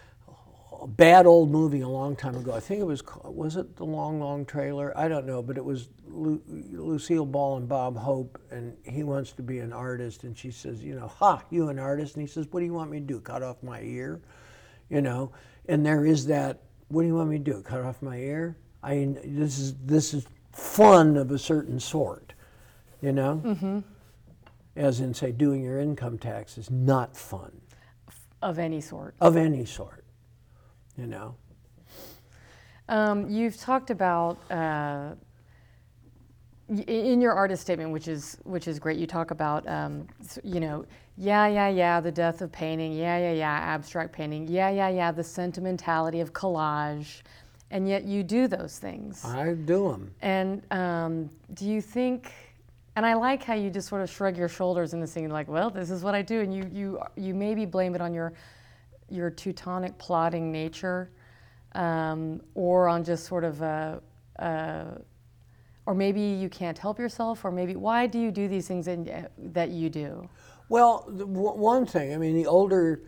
[0.81, 2.53] a bad old movie a long time ago.
[2.53, 4.97] I think it was was it the Long Long Trailer?
[4.97, 9.31] I don't know, but it was Lu- Lucille Ball and Bob Hope, and he wants
[9.33, 12.15] to be an artist, and she says, you know, ha, you an artist?
[12.15, 13.19] And he says, what do you want me to do?
[13.19, 14.21] Cut off my ear,
[14.89, 15.31] you know?
[15.67, 16.61] And there is that.
[16.87, 17.61] What do you want me to do?
[17.61, 18.57] Cut off my ear?
[18.81, 22.33] I this is this is fun of a certain sort,
[23.01, 23.41] you know.
[23.45, 23.79] Mm-hmm.
[24.75, 27.51] As in, say, doing your income tax is not fun.
[28.41, 29.15] Of any sort.
[29.19, 29.98] Of any sort
[30.99, 31.35] you know.
[32.89, 35.11] Um, you've talked about uh,
[36.87, 38.97] in your artist statement, which is which is great.
[38.97, 40.07] You talk about um,
[40.43, 40.85] you know,
[41.17, 45.11] yeah, yeah, yeah, the death of painting, yeah, yeah, yeah, abstract painting, yeah, yeah, yeah,
[45.11, 47.21] the sentimentality of collage,
[47.71, 49.23] and yet you do those things.
[49.23, 50.11] I do them.
[50.21, 52.31] And um, do you think?
[52.95, 55.47] And I like how you just sort of shrug your shoulders in the scene, like,
[55.47, 58.33] well, this is what I do, and you you you maybe blame it on your
[59.11, 61.11] your Teutonic plotting nature,
[61.75, 64.01] um, or on just sort of a,
[64.37, 64.85] a,
[65.85, 69.27] or maybe you can't help yourself, or maybe why do you do these things in,
[69.37, 70.27] that you do?
[70.69, 73.01] Well, the, one thing, I mean, the older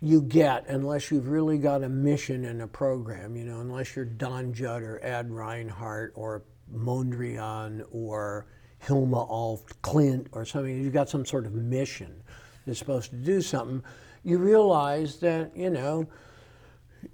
[0.00, 4.04] you get, unless you've really got a mission and a program, you know, unless you're
[4.04, 6.42] Don Judd or Ad Reinhardt or
[6.74, 8.46] Mondrian or
[8.80, 12.20] Hilma af Klint or something, you've got some sort of mission
[12.66, 13.82] that's supposed to do something
[14.24, 16.08] you realize that, you know,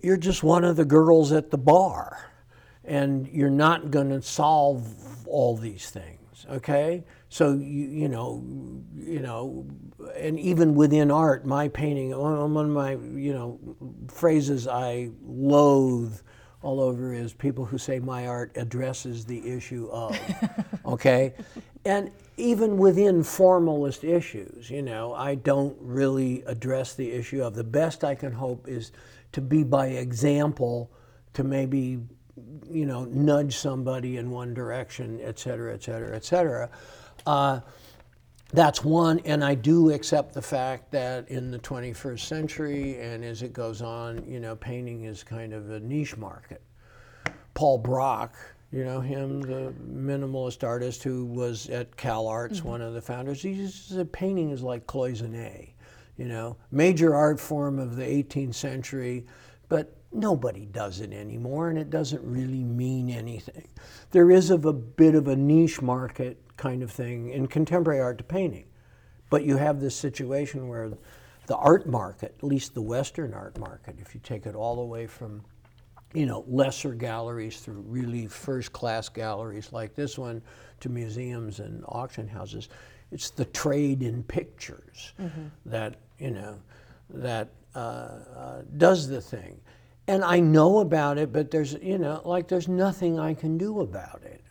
[0.03, 2.31] you're just one of the girls at the bar
[2.85, 7.05] and you're not going to solve all these things, okay?
[7.29, 8.43] So you you know
[8.97, 9.67] you know,
[10.17, 13.59] and even within art, my painting, one of my you know
[14.09, 16.19] phrases I loathe
[16.63, 20.19] all over is people who say my art addresses the issue of,
[20.87, 21.33] okay,
[21.85, 27.55] and even within formalist issues, you know, I don't really address the issue of.
[27.55, 28.93] The best I can hope is
[29.33, 30.91] to be by example,
[31.35, 32.01] to maybe,
[32.71, 36.71] you know, nudge somebody in one direction, et cetera, et cetera, et cetera.
[37.27, 37.61] Uh,
[38.53, 43.43] that's one, and I do accept the fact that in the 21st century and as
[43.43, 46.63] it goes on, you know, painting is kind of a niche market.
[47.53, 48.33] Paul Brach,
[48.71, 52.69] you know him, the minimalist artist who was at Cal Arts, mm-hmm.
[52.69, 53.43] one of the founders.
[53.43, 55.71] He said painting is like cloisonne.
[56.17, 59.25] you know, major art form of the 18th century,
[59.69, 63.69] but nobody does it anymore and it doesn't really mean anything.
[64.11, 68.19] There is of a bit of a niche market kind of thing in contemporary art
[68.19, 68.67] to painting.
[69.31, 70.91] But you have this situation where
[71.47, 74.83] the art market, at least the Western art market, if you take it all the
[74.83, 75.45] way from
[76.15, 80.43] you know, lesser galleries through really first class galleries like this one
[80.81, 82.69] to museums and auction houses.
[83.13, 85.47] It's the trade in pictures mm-hmm.
[85.67, 86.59] that, you know,
[87.11, 89.61] that uh, uh, does the thing.
[90.07, 93.81] And I know about it, but there's, you know, like there's nothing I can do
[93.81, 94.43] about it.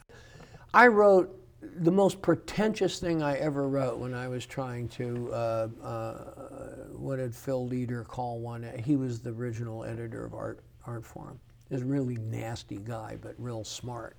[0.74, 1.34] I wrote
[1.80, 6.13] the most pretentious thing I ever wrote when I was trying to, uh, uh,
[6.91, 8.63] what did Phil Leider call one?
[8.84, 11.39] He was the original editor of Art, Art Forum.
[11.71, 14.17] A really nasty guy, but real smart.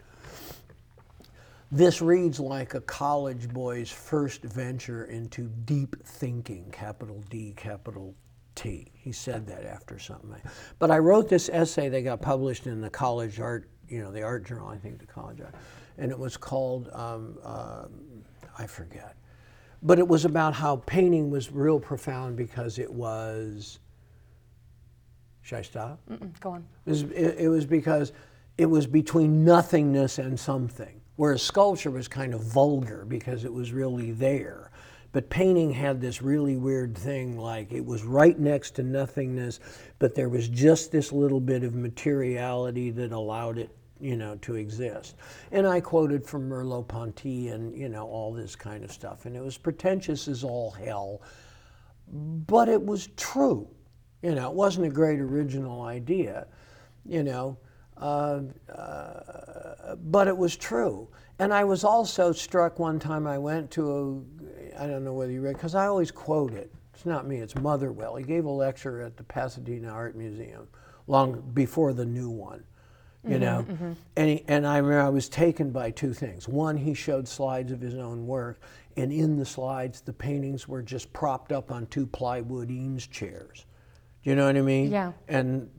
[1.70, 8.14] This reads like a college boy's first venture into deep thinking, capital D, capital
[8.54, 8.90] T.
[8.94, 10.40] He said that after something.
[10.78, 14.22] But I wrote this essay that got published in the college art, you know, the
[14.22, 15.54] art journal, I think the college art
[15.98, 17.87] and it was called, um, uh,
[18.56, 19.16] I forget.
[19.82, 23.80] But it was about how painting was real profound because it was.
[25.48, 25.98] Should I stop?
[26.11, 26.64] Mm-mm, go on.
[26.84, 28.12] It was, it, it was because
[28.58, 33.72] it was between nothingness and something, whereas sculpture was kind of vulgar because it was
[33.72, 34.70] really there.
[35.12, 39.61] But painting had this really weird thing like it was right next to nothingness,
[39.98, 44.56] but there was just this little bit of materiality that allowed it you know, to
[44.56, 45.16] exist.
[45.50, 49.24] And I quoted from Merleau-Ponty and, you know, all this kind of stuff.
[49.24, 51.22] And it was pretentious as all hell,
[52.12, 53.66] but it was true.
[54.22, 56.46] You know, it wasn't a great original idea,
[57.04, 57.57] you know,
[57.96, 58.40] uh,
[58.74, 61.09] uh, but it was true.
[61.38, 64.24] And I was also struck one time I went to
[64.76, 66.72] a, I don't know whether you read, because I always quote it.
[66.94, 68.16] It's not me, it's Motherwell.
[68.16, 70.66] He gave a lecture at the Pasadena Art Museum
[71.07, 72.64] long before the new one
[73.24, 73.66] you mm-hmm, know.
[73.68, 73.92] Mm-hmm.
[74.16, 76.48] And, he, and I remember I was taken by two things.
[76.48, 78.61] One, he showed slides of his own work,
[78.96, 83.66] and in the slides, the paintings were just propped up on two plywood Eames chairs.
[84.22, 84.90] Do you know what I mean?
[84.90, 85.12] Yeah.
[85.28, 85.70] And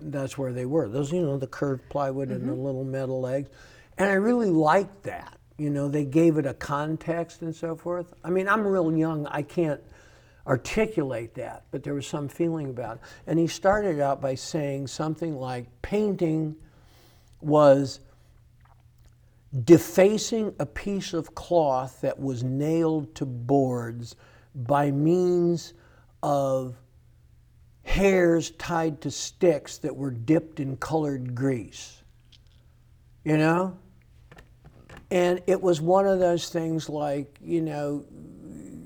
[0.00, 0.88] that's where they were.
[0.88, 2.36] Those, you know, the curved plywood mm-hmm.
[2.36, 2.64] and the mm-hmm.
[2.64, 3.50] little metal legs.
[3.98, 5.38] And I really liked that.
[5.58, 8.12] You know, they gave it a context and so forth.
[8.24, 9.26] I mean, I'm real young.
[9.26, 9.80] I can't
[10.46, 13.02] articulate that, but there was some feeling about it.
[13.26, 16.56] And he started out by saying something like painting
[17.40, 18.00] was
[19.64, 24.16] defacing a piece of cloth that was nailed to boards
[24.54, 25.74] by means
[26.22, 26.76] of
[27.84, 32.02] hairs tied to sticks that were dipped in colored grease.
[33.24, 33.76] You know?
[35.10, 38.04] And it was one of those things like, you know,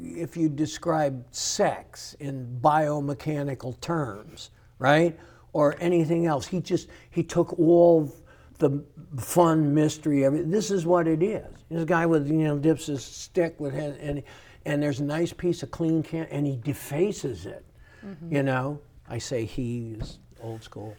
[0.03, 5.19] if you describe sex in biomechanical terms, right?
[5.53, 6.47] Or anything else.
[6.47, 8.13] He just, he took all
[8.59, 8.85] the
[9.19, 10.51] fun mystery of it.
[10.51, 11.47] This is what it is.
[11.71, 14.23] This guy with you know dips his stick with his, and
[14.65, 17.65] and there's a nice piece of clean can and he defaces it.
[18.05, 18.35] Mm-hmm.
[18.35, 20.97] You know, I say he is old school,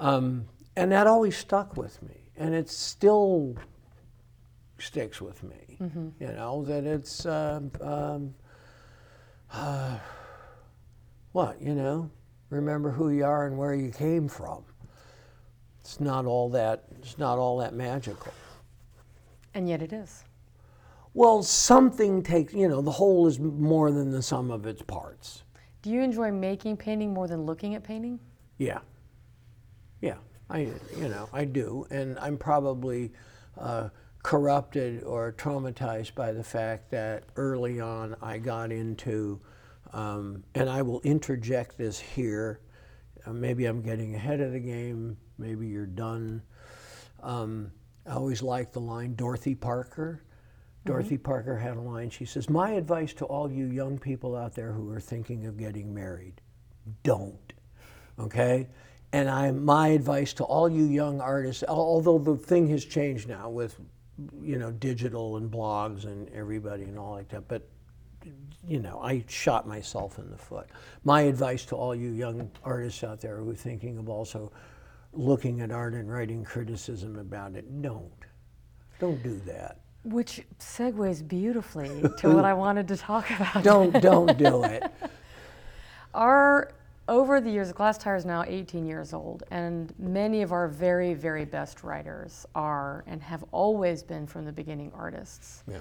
[0.00, 3.56] um, and that always stuck with me, and it still
[4.78, 5.76] sticks with me.
[5.80, 6.08] Mm-hmm.
[6.20, 7.70] You know that it's um,
[9.50, 9.98] uh,
[11.32, 12.10] what you know.
[12.50, 14.64] Remember who you are and where you came from
[15.82, 18.32] it's not all that it's not all that magical.
[19.52, 20.24] And yet it is.
[21.12, 25.41] Well, something takes, you know, the whole is more than the sum of its parts.
[25.82, 28.20] Do you enjoy making painting more than looking at painting?
[28.58, 28.78] Yeah.
[30.00, 30.16] Yeah,
[30.48, 31.86] I, you know, I do.
[31.90, 33.12] And I'm probably
[33.58, 33.88] uh,
[34.22, 39.40] corrupted or traumatized by the fact that early on I got into,
[39.92, 42.60] um, and I will interject this here.
[43.26, 46.42] Uh, maybe I'm getting ahead of the game maybe you're done.
[47.22, 47.72] Um,
[48.06, 50.22] I always liked the line Dorothy Parker.
[50.84, 51.24] Dorothy mm-hmm.
[51.24, 52.10] Parker had a line.
[52.10, 55.56] She says, My advice to all you young people out there who are thinking of
[55.56, 56.40] getting married
[57.02, 57.52] don't.
[58.18, 58.68] Okay?
[59.12, 63.50] And I, my advice to all you young artists, although the thing has changed now
[63.50, 63.78] with,
[64.40, 67.68] you know, digital and blogs and everybody and all like that, but,
[68.66, 70.68] you know, I shot myself in the foot.
[71.04, 74.50] My advice to all you young artists out there who are thinking of also
[75.12, 77.82] looking at art and writing criticism about it.
[77.82, 78.10] Don't.
[78.98, 79.81] Don't do that.
[80.04, 83.62] Which segues beautifully to what I wanted to talk about.
[83.62, 84.84] Don't don't do it.
[86.14, 86.72] Our
[87.08, 91.14] over the years, Glass Tire is now 18 years old, and many of our very,
[91.14, 95.64] very best writers are and have always been from the beginning artists.
[95.68, 95.78] Yeah.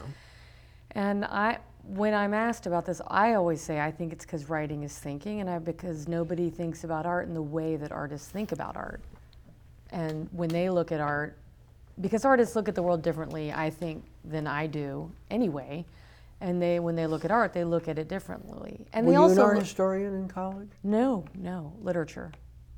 [0.91, 4.83] And I, when I'm asked about this, I always say I think it's because writing
[4.83, 8.51] is thinking, and I, because nobody thinks about art in the way that artists think
[8.51, 9.01] about art.
[9.91, 11.37] And when they look at art,
[11.99, 15.85] because artists look at the world differently, I think, than I do anyway.
[16.39, 18.79] And they, when they look at art, they look at it differently.
[18.93, 20.69] And Were they you also an art look- historian in college?
[20.83, 22.31] no, no, literature.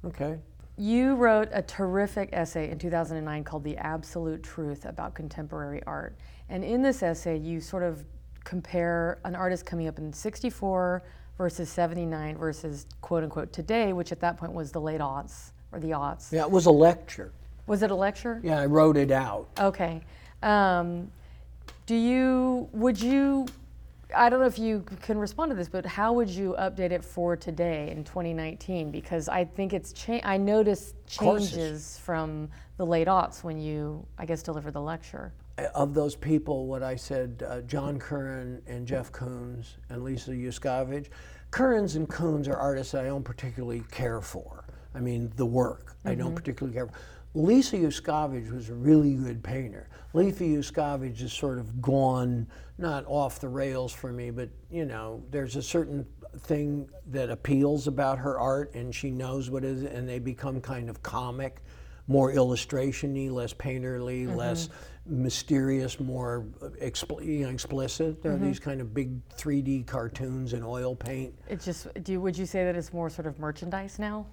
[0.05, 0.37] Okay.
[0.75, 6.17] You wrote a terrific essay in 2009 called The Absolute Truth about Contemporary Art.
[6.49, 8.03] And in this essay, you sort of
[8.43, 11.03] compare an artist coming up in 64
[11.37, 15.79] versus 79 versus quote unquote today, which at that point was the late aughts or
[15.79, 16.31] the aughts.
[16.33, 17.31] Yeah, it was a lecture.
[17.67, 18.41] Was it a lecture?
[18.43, 19.47] Yeah, I wrote it out.
[19.59, 20.01] Okay.
[20.41, 21.09] Um,
[21.85, 23.45] do you, would you,
[24.15, 27.03] I don't know if you can respond to this, but how would you update it
[27.03, 28.91] for today in 2019?
[28.91, 34.25] Because I think it's, cha- I noticed changes from the late aughts when you, I
[34.25, 35.33] guess, delivered the lecture.
[35.75, 41.09] Of those people, what I said, uh, John Currin and Jeff Koons and Lisa Yuskavage.
[41.51, 44.65] Currins and Koons are artists I don't particularly care for.
[44.95, 46.93] I mean, the work I don't particularly care for.
[47.35, 49.89] Lisa Yuskavage was a really good painter.
[50.13, 55.23] Lisa Yuskavage is sort of gone, not off the rails for me, but you know,
[55.31, 56.05] there's a certain
[56.41, 60.61] thing that appeals about her art and she knows what it is, and they become
[60.61, 61.61] kind of comic
[62.07, 64.35] more illustration-y, less painterly, mm-hmm.
[64.35, 64.69] less
[65.05, 66.45] mysterious, more
[66.81, 68.21] expl- you know, explicit.
[68.21, 68.45] There are mm-hmm.
[68.45, 71.33] these kind of big 3D cartoons in oil paint.
[71.47, 74.25] It's just, do you, would you say that it's more sort of merchandise now?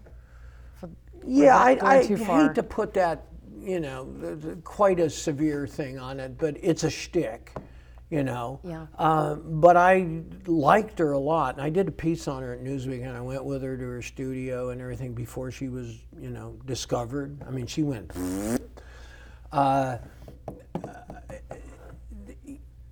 [0.80, 0.90] For-
[1.26, 2.46] Yeah, I, I going too far?
[2.48, 3.26] hate to put that,
[3.60, 4.08] you know,
[4.64, 7.52] quite a severe thing on it, but it's a shtick,
[8.08, 8.58] you know.
[8.64, 8.86] Yeah.
[8.98, 12.64] Um, but I liked her a lot, and I did a piece on her at
[12.64, 16.30] Newsweek, and I went with her to her studio and everything before she was, you
[16.30, 17.42] know, discovered.
[17.46, 18.10] I mean, she went.
[19.52, 19.98] Uh,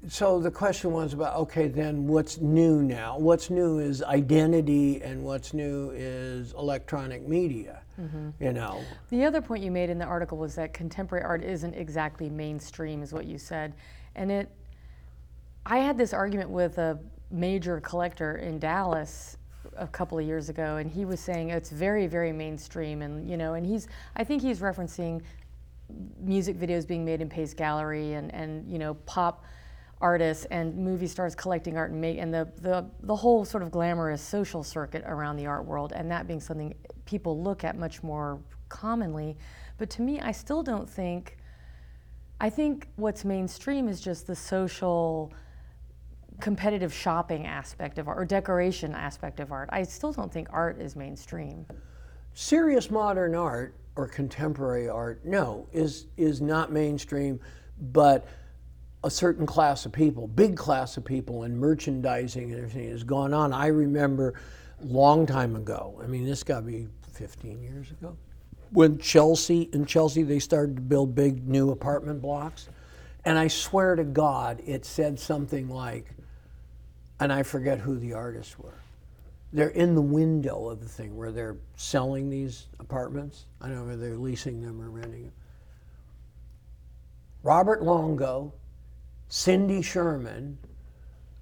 [0.08, 5.22] so the question was about okay then what's new now what's new is identity and
[5.22, 8.30] what's new is electronic media Mm-hmm.
[8.40, 8.80] you know
[9.10, 13.02] The other point you made in the article was that contemporary art isn't exactly mainstream,
[13.02, 13.74] is what you said.
[14.14, 14.48] And it,
[15.66, 16.98] I had this argument with a
[17.30, 19.36] major collector in Dallas
[19.76, 23.02] a couple of years ago, and he was saying it's very, very mainstream.
[23.02, 25.20] And, you know, and he's, I think he's referencing
[26.20, 29.44] music videos being made in Pace Gallery and, and you know, pop
[30.00, 33.70] artists and movie stars collecting art and make and the, the the whole sort of
[33.70, 36.72] glamorous social circuit around the art world and that being something
[37.04, 38.38] people look at much more
[38.68, 39.36] commonly
[39.76, 41.36] but to me I still don't think
[42.40, 45.32] I think what's mainstream is just the social
[46.40, 49.68] competitive shopping aspect of art or decoration aspect of art.
[49.72, 51.66] I still don't think art is mainstream.
[52.34, 57.40] serious modern art or contemporary art no is is not mainstream
[57.92, 58.28] but
[59.04, 63.32] a certain class of people big class of people and merchandising and everything has gone
[63.32, 64.34] on i remember
[64.82, 68.16] long time ago i mean this got to be 15 years ago
[68.70, 72.68] when chelsea in chelsea they started to build big new apartment blocks
[73.24, 76.14] and i swear to god it said something like
[77.20, 78.78] and i forget who the artists were
[79.52, 83.46] they're in the window of the thing where they're selling these apartments.
[83.60, 85.32] I don't know whether they're leasing them or renting them.
[87.42, 88.52] Robert Longo,
[89.28, 90.58] Cindy Sherman,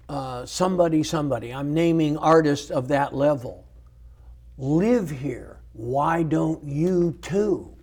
[0.09, 3.65] uh, somebody, somebody, I'm naming artists of that level,
[4.57, 5.59] live here.
[5.73, 7.73] Why don't you too?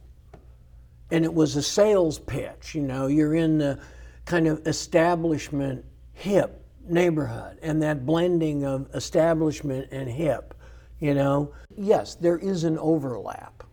[1.10, 3.78] And it was a sales pitch, you know, you're in the
[4.24, 10.54] kind of establishment hip neighborhood and that blending of establishment and hip,
[10.98, 11.52] you know.
[11.76, 13.64] Yes, there is an overlap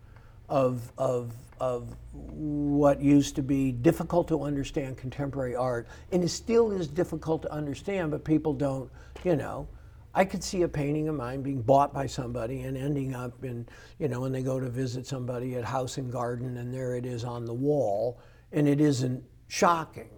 [0.48, 6.72] of, of, of what used to be difficult to understand contemporary art, and it still
[6.72, 8.90] is difficult to understand, but people don't,
[9.22, 9.68] you know.
[10.12, 13.64] I could see a painting of mine being bought by somebody and ending up in,
[14.00, 17.06] you know, when they go to visit somebody at House and Garden, and there it
[17.06, 18.18] is on the wall,
[18.50, 20.10] and it isn't shocking.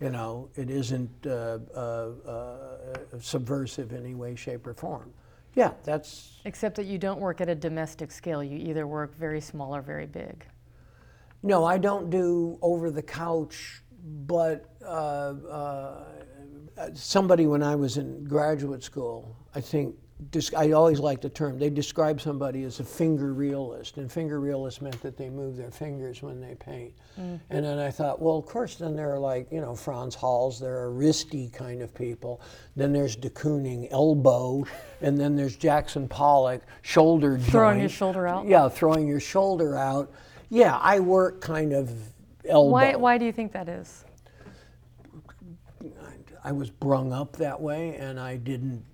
[0.00, 1.78] You know, it isn't uh, uh,
[2.26, 5.12] uh, subversive in any way, shape, or form.
[5.54, 8.42] Yeah, that's Except that you don't work at a domestic scale.
[8.42, 10.46] You either work very small or very big.
[11.42, 11.64] No.
[11.64, 13.82] I don't do over the couch,
[14.26, 16.04] but uh, uh,
[16.94, 19.94] somebody when I was in graduate school, I think.
[20.56, 21.60] I always like the term.
[21.60, 25.70] They describe somebody as a finger realist, and finger realist meant that they move their
[25.70, 26.92] fingers when they paint.
[27.16, 30.58] And then I thought, well, of course, then there are like you know Frans Hals,
[30.58, 32.40] there are wristy kind of people.
[32.74, 34.64] Then there's de Kooning, elbow,
[35.02, 37.50] and then there's Jackson Pollock, shoulder joint.
[37.50, 38.44] Throwing your shoulder out?
[38.44, 40.10] Yeah, throwing your shoulder out.
[40.50, 41.90] Yeah, I work kind of
[42.48, 42.70] elbow.
[42.70, 44.04] Why, why do you think that is?
[46.44, 48.84] I was brung up that way, and I didn't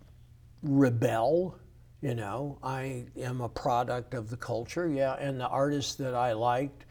[0.62, 1.58] rebel.
[2.00, 5.14] You know, I am a product of the culture, yeah.
[5.14, 6.84] And the artists that I liked,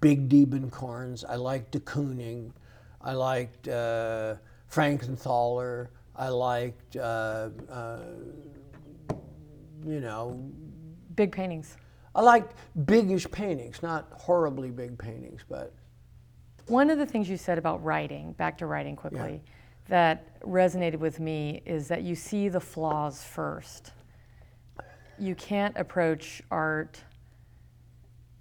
[0.00, 2.52] Big Diebenkorns, I liked de Kooning,
[3.00, 4.34] I liked uh,
[4.70, 8.00] Frankenthaler, I liked, uh, uh,
[9.86, 10.50] you know,
[11.14, 11.76] Big paintings.
[12.18, 15.72] I liked biggish paintings, not horribly big paintings, but
[16.66, 19.40] One of the things you said about writing, back to writing quickly,
[19.86, 23.92] that resonated with me is that you see the flaws first.
[25.16, 27.00] You can't approach art,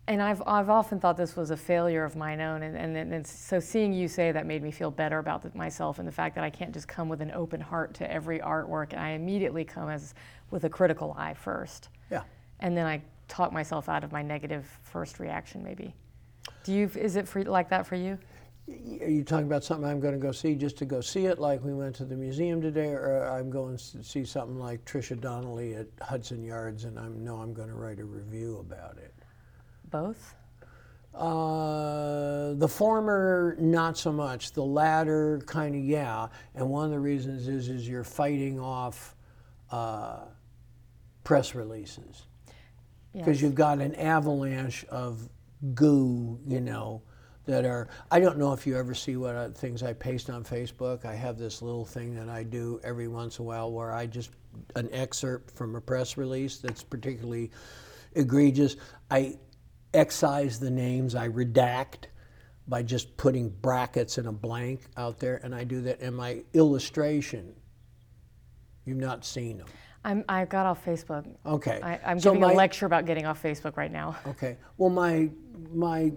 [0.08, 3.28] and I've, I've often thought this was a failure of mine own, and, and, and
[3.28, 6.34] so seeing you say that made me feel better about the, myself and the fact
[6.34, 9.64] that I can't just come with an open heart to every artwork, and I immediately
[9.64, 10.16] come as
[10.50, 12.24] with a critical eye first yeah.
[12.60, 15.64] and then I talk myself out of my negative first reaction.
[15.64, 15.94] Maybe.
[16.64, 16.90] Do you?
[16.96, 18.18] Is it for, like that for you?
[18.70, 21.40] Are you talking about something I'm going to go see just to go see it,
[21.40, 25.18] like we went to the museum today, or I'm going to see something like Trisha
[25.20, 29.14] Donnelly at Hudson Yards, and I know I'm going to write a review about it?
[29.90, 30.36] Both.
[31.16, 34.52] Uh, the former, not so much.
[34.52, 36.28] The latter, kind of, yeah.
[36.54, 39.16] And one of the reasons is is you're fighting off
[39.72, 40.26] uh,
[41.24, 42.27] press releases
[43.14, 43.42] because Yes.
[43.42, 45.28] you've got an avalanche of
[45.74, 47.02] goo, you know,
[47.46, 47.88] that are.
[48.12, 51.06] I don't know if you ever see what uh, things I paste on Facebook.
[51.06, 54.06] I have this little thing that I do every once in a while where I
[54.06, 54.32] just
[54.76, 57.52] an excerpt from a press release that's particularly
[58.14, 58.76] egregious.
[59.10, 59.38] I
[59.94, 61.16] excise the names.
[61.16, 62.06] I redact
[62.68, 66.02] by just putting brackets and a blank out there, and I do that.
[66.02, 67.54] And my illustration,
[68.86, 69.68] you've not seen them.
[70.08, 71.28] I'm, I got off Facebook.
[71.46, 71.82] Okay.
[71.84, 74.16] I, I'm So giving my- a lecture about getting off Facebook right now.
[74.28, 74.58] Okay.
[74.78, 75.30] Well, my
[75.74, 76.12] my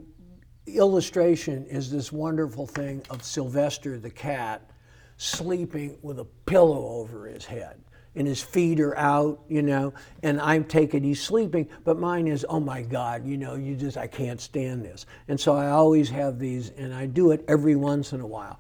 [0.67, 4.71] illustration is this wonderful thing of Sylvester the cat
[5.17, 7.83] sleeping with a pillow over his head.
[8.17, 12.45] And his feet are out, you know, and I'm taking, he's sleeping, but mine is,
[12.49, 15.07] oh my God, you know, you just, I can't stand this.
[15.29, 18.59] And so I always have these, and I do it every once in a while.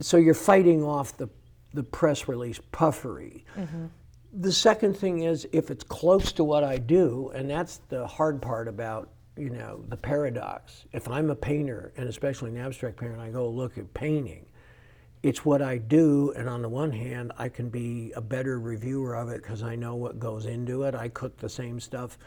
[0.00, 1.28] So you're fighting off the,
[1.74, 3.44] the press release puffery.
[3.56, 3.86] Mm-hmm.
[4.38, 8.42] The second thing is if it's close to what I do, and that's the hard
[8.42, 10.84] part about you know the paradox.
[10.92, 14.44] If I'm a painter, and especially an abstract painter, and I go look at painting,
[15.22, 19.14] it's what I do, and on the one hand, I can be a better reviewer
[19.14, 20.94] of it because I know what goes into it.
[20.94, 22.18] I cook the same stuff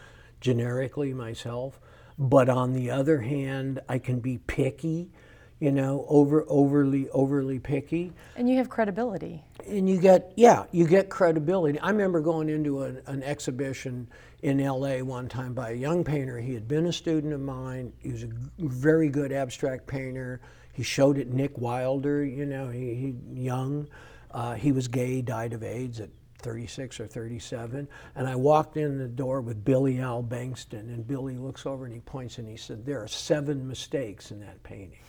[0.41, 1.79] generically myself,
[2.17, 5.11] but on the other hand, I can be picky,
[5.59, 8.13] you know, over overly overly picky.
[8.35, 9.43] And you have credibility.
[9.67, 11.79] and you get yeah you get credibility.
[11.79, 14.07] I remember going into an, an exhibition
[14.41, 16.37] in la one time by a young painter.
[16.39, 17.91] He had been a student of mine.
[17.99, 20.39] He was a very good abstract painter.
[20.71, 23.87] He showed it nick wilder you know he, he young.
[24.31, 27.85] Uh, he was gay died of aids at 36 or 37
[28.15, 31.93] and i walked in the door with billy al bengston and billy looks over and
[31.93, 34.99] he points and he said there are seven mistakes in that painting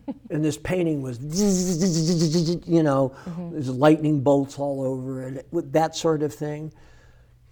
[0.30, 1.18] and this painting was,
[2.66, 3.14] you know,
[3.52, 6.72] there's lightning bolts all over it, with that sort of thing.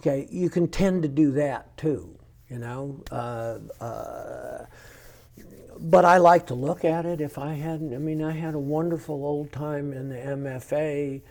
[0.00, 2.18] Okay, you can tend to do that too,
[2.48, 3.02] you know.
[3.10, 4.64] Uh, uh,
[5.78, 7.20] but I like to look at it.
[7.20, 11.22] If I hadn't, I mean, I had a wonderful old time in the MFA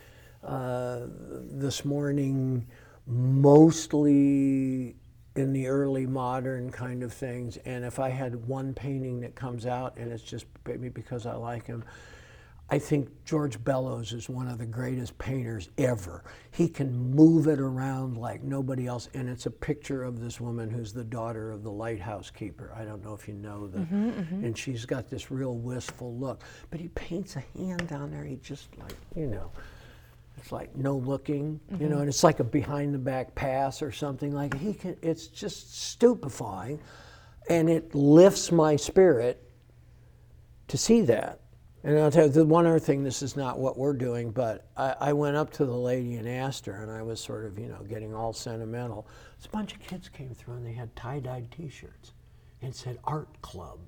[0.43, 0.99] uh,
[1.51, 2.67] this morning,
[3.07, 4.95] mostly
[5.39, 7.57] in the early modern kind of things.
[7.65, 11.33] And if I had one painting that comes out and it's just maybe because I
[11.33, 11.83] like him,
[12.71, 16.23] I think George Bellows is one of the greatest painters ever.
[16.51, 20.69] He can move it around like nobody else, and it's a picture of this woman
[20.69, 22.71] who's the daughter of the lighthouse keeper.
[22.77, 24.45] I don't know if you know the, mm-hmm, mm-hmm.
[24.45, 26.43] and she's got this real wistful look.
[26.69, 28.23] But he paints a hand down there.
[28.23, 29.51] He just like you know,
[30.39, 31.89] it's like no looking, you mm-hmm.
[31.89, 34.95] know, and it's like a behind the back pass or something like he can.
[35.01, 36.79] It's just stupefying,
[37.49, 39.43] and it lifts my spirit
[40.69, 41.41] to see that.
[41.83, 44.67] And I'll tell you, the one other thing, this is not what we're doing, but
[44.75, 47.57] I, I went up to the lady and asked her, and I was sort of,
[47.57, 49.07] you know, getting all sentimental.
[49.37, 52.11] This bunch of kids came through and they had tie dyed t shirts
[52.61, 53.79] and said Art Club,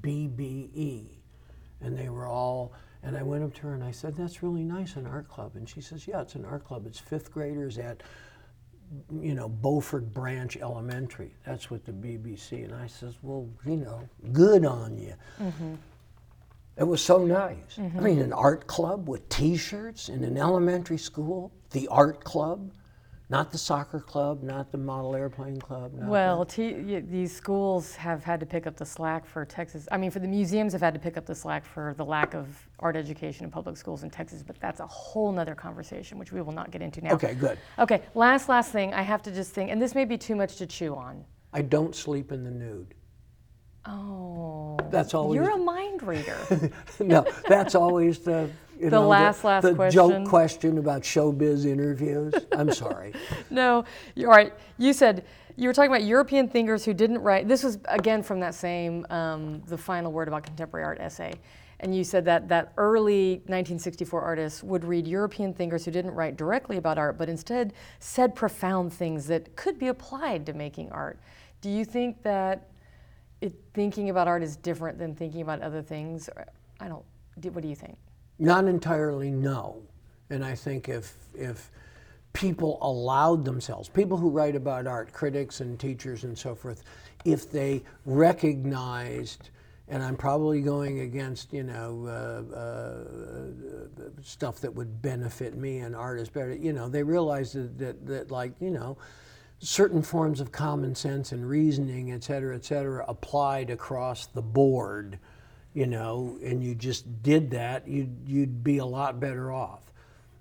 [0.00, 1.06] BBE.
[1.80, 2.72] And they were all,
[3.02, 5.52] and I went up to her and I said, That's really nice, an art club.
[5.54, 6.86] And she says, Yeah, it's an art club.
[6.86, 8.02] It's fifth graders at
[9.20, 11.34] you know, Beaufort Branch Elementary.
[11.44, 12.64] That's what the BBC.
[12.64, 15.14] And I says, well, you know, good on you.
[15.40, 15.74] Mm-hmm.
[16.78, 17.56] It was so nice.
[17.78, 18.02] I mm-hmm.
[18.02, 22.70] mean, an art club with T-shirts in an elementary school, the art club.
[23.28, 25.94] Not the soccer club, not the model airplane club.
[25.94, 29.88] not Well, t- y- these schools have had to pick up the slack for Texas.
[29.90, 32.34] I mean, for the museums have had to pick up the slack for the lack
[32.34, 32.46] of
[32.78, 36.40] art education in public schools in Texas, but that's a whole nother conversation, which we
[36.40, 37.14] will not get into now.
[37.14, 37.58] Okay, good.
[37.80, 40.54] Okay, last, last thing I have to just think, and this may be too much
[40.56, 41.24] to chew on.
[41.52, 42.94] I don't sleep in the nude.
[43.86, 44.76] Oh.
[44.90, 46.36] That's always You're a mind reader.
[47.00, 47.24] no.
[47.48, 50.10] That's always the you The know, last, last the question.
[50.24, 52.34] joke question about showbiz interviews.
[52.52, 53.12] I'm sorry.
[53.50, 54.52] no, you're all right.
[54.78, 55.24] You said
[55.56, 57.48] you were talking about European thinkers who didn't write.
[57.48, 61.32] This was again from that same um, the final word about contemporary art essay,
[61.80, 66.36] and you said that that early 1964 artists would read European thinkers who didn't write
[66.36, 71.18] directly about art, but instead said profound things that could be applied to making art.
[71.62, 72.68] Do you think that
[73.40, 76.28] it, thinking about art is different than thinking about other things?
[76.80, 77.04] I don't.
[77.40, 77.96] do- What do you think?
[78.38, 79.82] Not entirely no.
[80.30, 81.70] And I think if if
[82.32, 86.82] people allowed themselves, people who write about art, critics and teachers and so forth,
[87.24, 89.50] if they recognized,
[89.88, 95.96] and I'm probably going against you know uh, uh, stuff that would benefit me and
[95.96, 98.98] artists better, you know, they realized that, that, that like you know
[99.58, 105.18] certain forms of common sense and reasoning, et cetera, et cetera, applied across the board,
[105.76, 109.92] you know, and you just did that, you'd, you'd be a lot better off.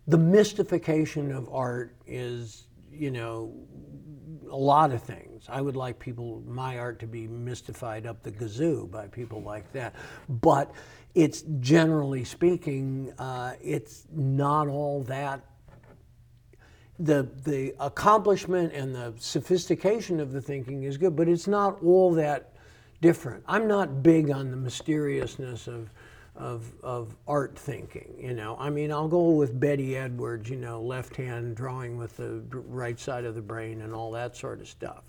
[0.07, 3.53] The mystification of art is, you know,
[4.49, 5.43] a lot of things.
[5.49, 9.69] I would like people, my art to be mystified up the gazoo by people like
[9.73, 9.95] that.
[10.29, 10.71] But
[11.15, 15.41] it's generally speaking, uh, it's not all that
[16.97, 22.13] the the accomplishment and the sophistication of the thinking is good, but it's not all
[22.13, 22.55] that
[23.01, 23.43] different.
[23.47, 25.89] I'm not big on the mysteriousness of
[26.35, 28.13] of of art thinking.
[28.19, 30.49] You know, I mean, I'll go with Betty Edwards.
[30.49, 34.35] You know, left hand drawing with the right side of the brain and all that
[34.35, 35.03] sort of stuff.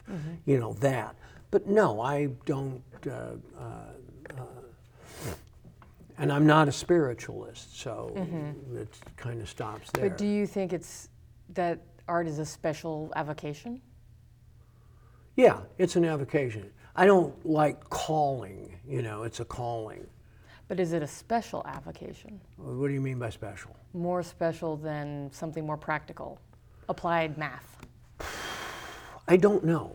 [0.45, 1.17] You know that.
[1.51, 2.83] But no, I don't.
[3.07, 3.63] Uh, uh,
[4.39, 4.43] uh,
[6.19, 8.13] and I'm not a spiritualist, so
[8.75, 10.09] it kind of stops there.
[10.09, 11.11] But do you think it's
[11.51, 13.81] that art is a special avocation?
[15.37, 16.71] Yeah, it's an avocation.
[16.99, 20.07] I don't like calling, you know, it's a calling.
[20.67, 22.41] But is it a special avocation?
[22.57, 23.77] What do you mean by special?
[23.93, 26.41] More special than something more practical?
[26.89, 27.77] Applied math.
[29.29, 29.95] I don't know.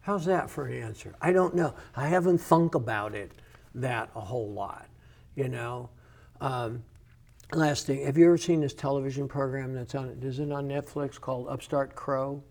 [0.00, 1.14] How's that for an answer?
[1.20, 1.74] I don't know.
[1.94, 3.30] I haven't thunk about it
[3.76, 4.88] that a whole lot,
[5.36, 5.88] you know.
[6.40, 6.82] Um,
[7.52, 10.18] last thing, have you ever seen this television program that's on?
[10.20, 12.42] Is it on Netflix called Upstart Crow?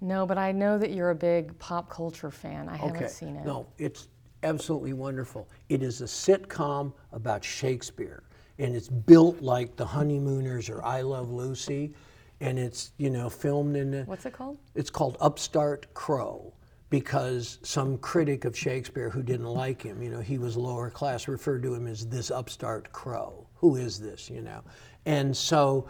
[0.00, 2.68] No, but I know that you're a big pop culture fan.
[2.68, 3.44] I haven't seen it.
[3.44, 4.08] No, it's
[4.42, 5.48] absolutely wonderful.
[5.68, 8.22] It is a sitcom about Shakespeare,
[8.58, 11.94] and it's built like The Honeymooners or I Love Lucy,
[12.40, 14.02] and it's you know filmed in the.
[14.04, 14.58] What's it called?
[14.74, 16.52] It's called Upstart Crow
[16.90, 21.26] because some critic of Shakespeare who didn't like him, you know, he was lower class,
[21.26, 23.46] referred to him as this upstart crow.
[23.56, 24.62] Who is this, you know?
[25.04, 25.88] And so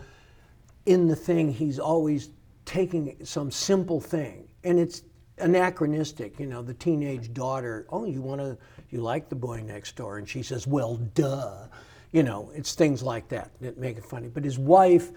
[0.86, 2.30] in the thing, he's always
[2.66, 5.02] taking some simple thing, and it's
[5.38, 6.38] anachronistic.
[6.38, 8.58] You know, the teenage daughter, oh, you want to,
[8.90, 11.68] you like the boy next door, and she says, well, duh.
[12.12, 14.28] You know, it's things like that that make it funny.
[14.28, 15.10] But his wife,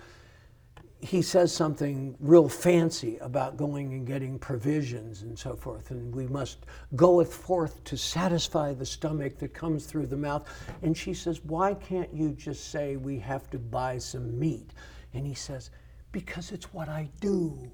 [1.02, 6.28] he says something real fancy about going and getting provisions and so forth, and we
[6.28, 10.48] must goeth forth to satisfy the stomach that comes through the mouth.
[10.82, 14.72] And she says, Why can't you just say we have to buy some meat?
[15.14, 15.70] And he says,
[16.12, 17.72] Because it's what I do.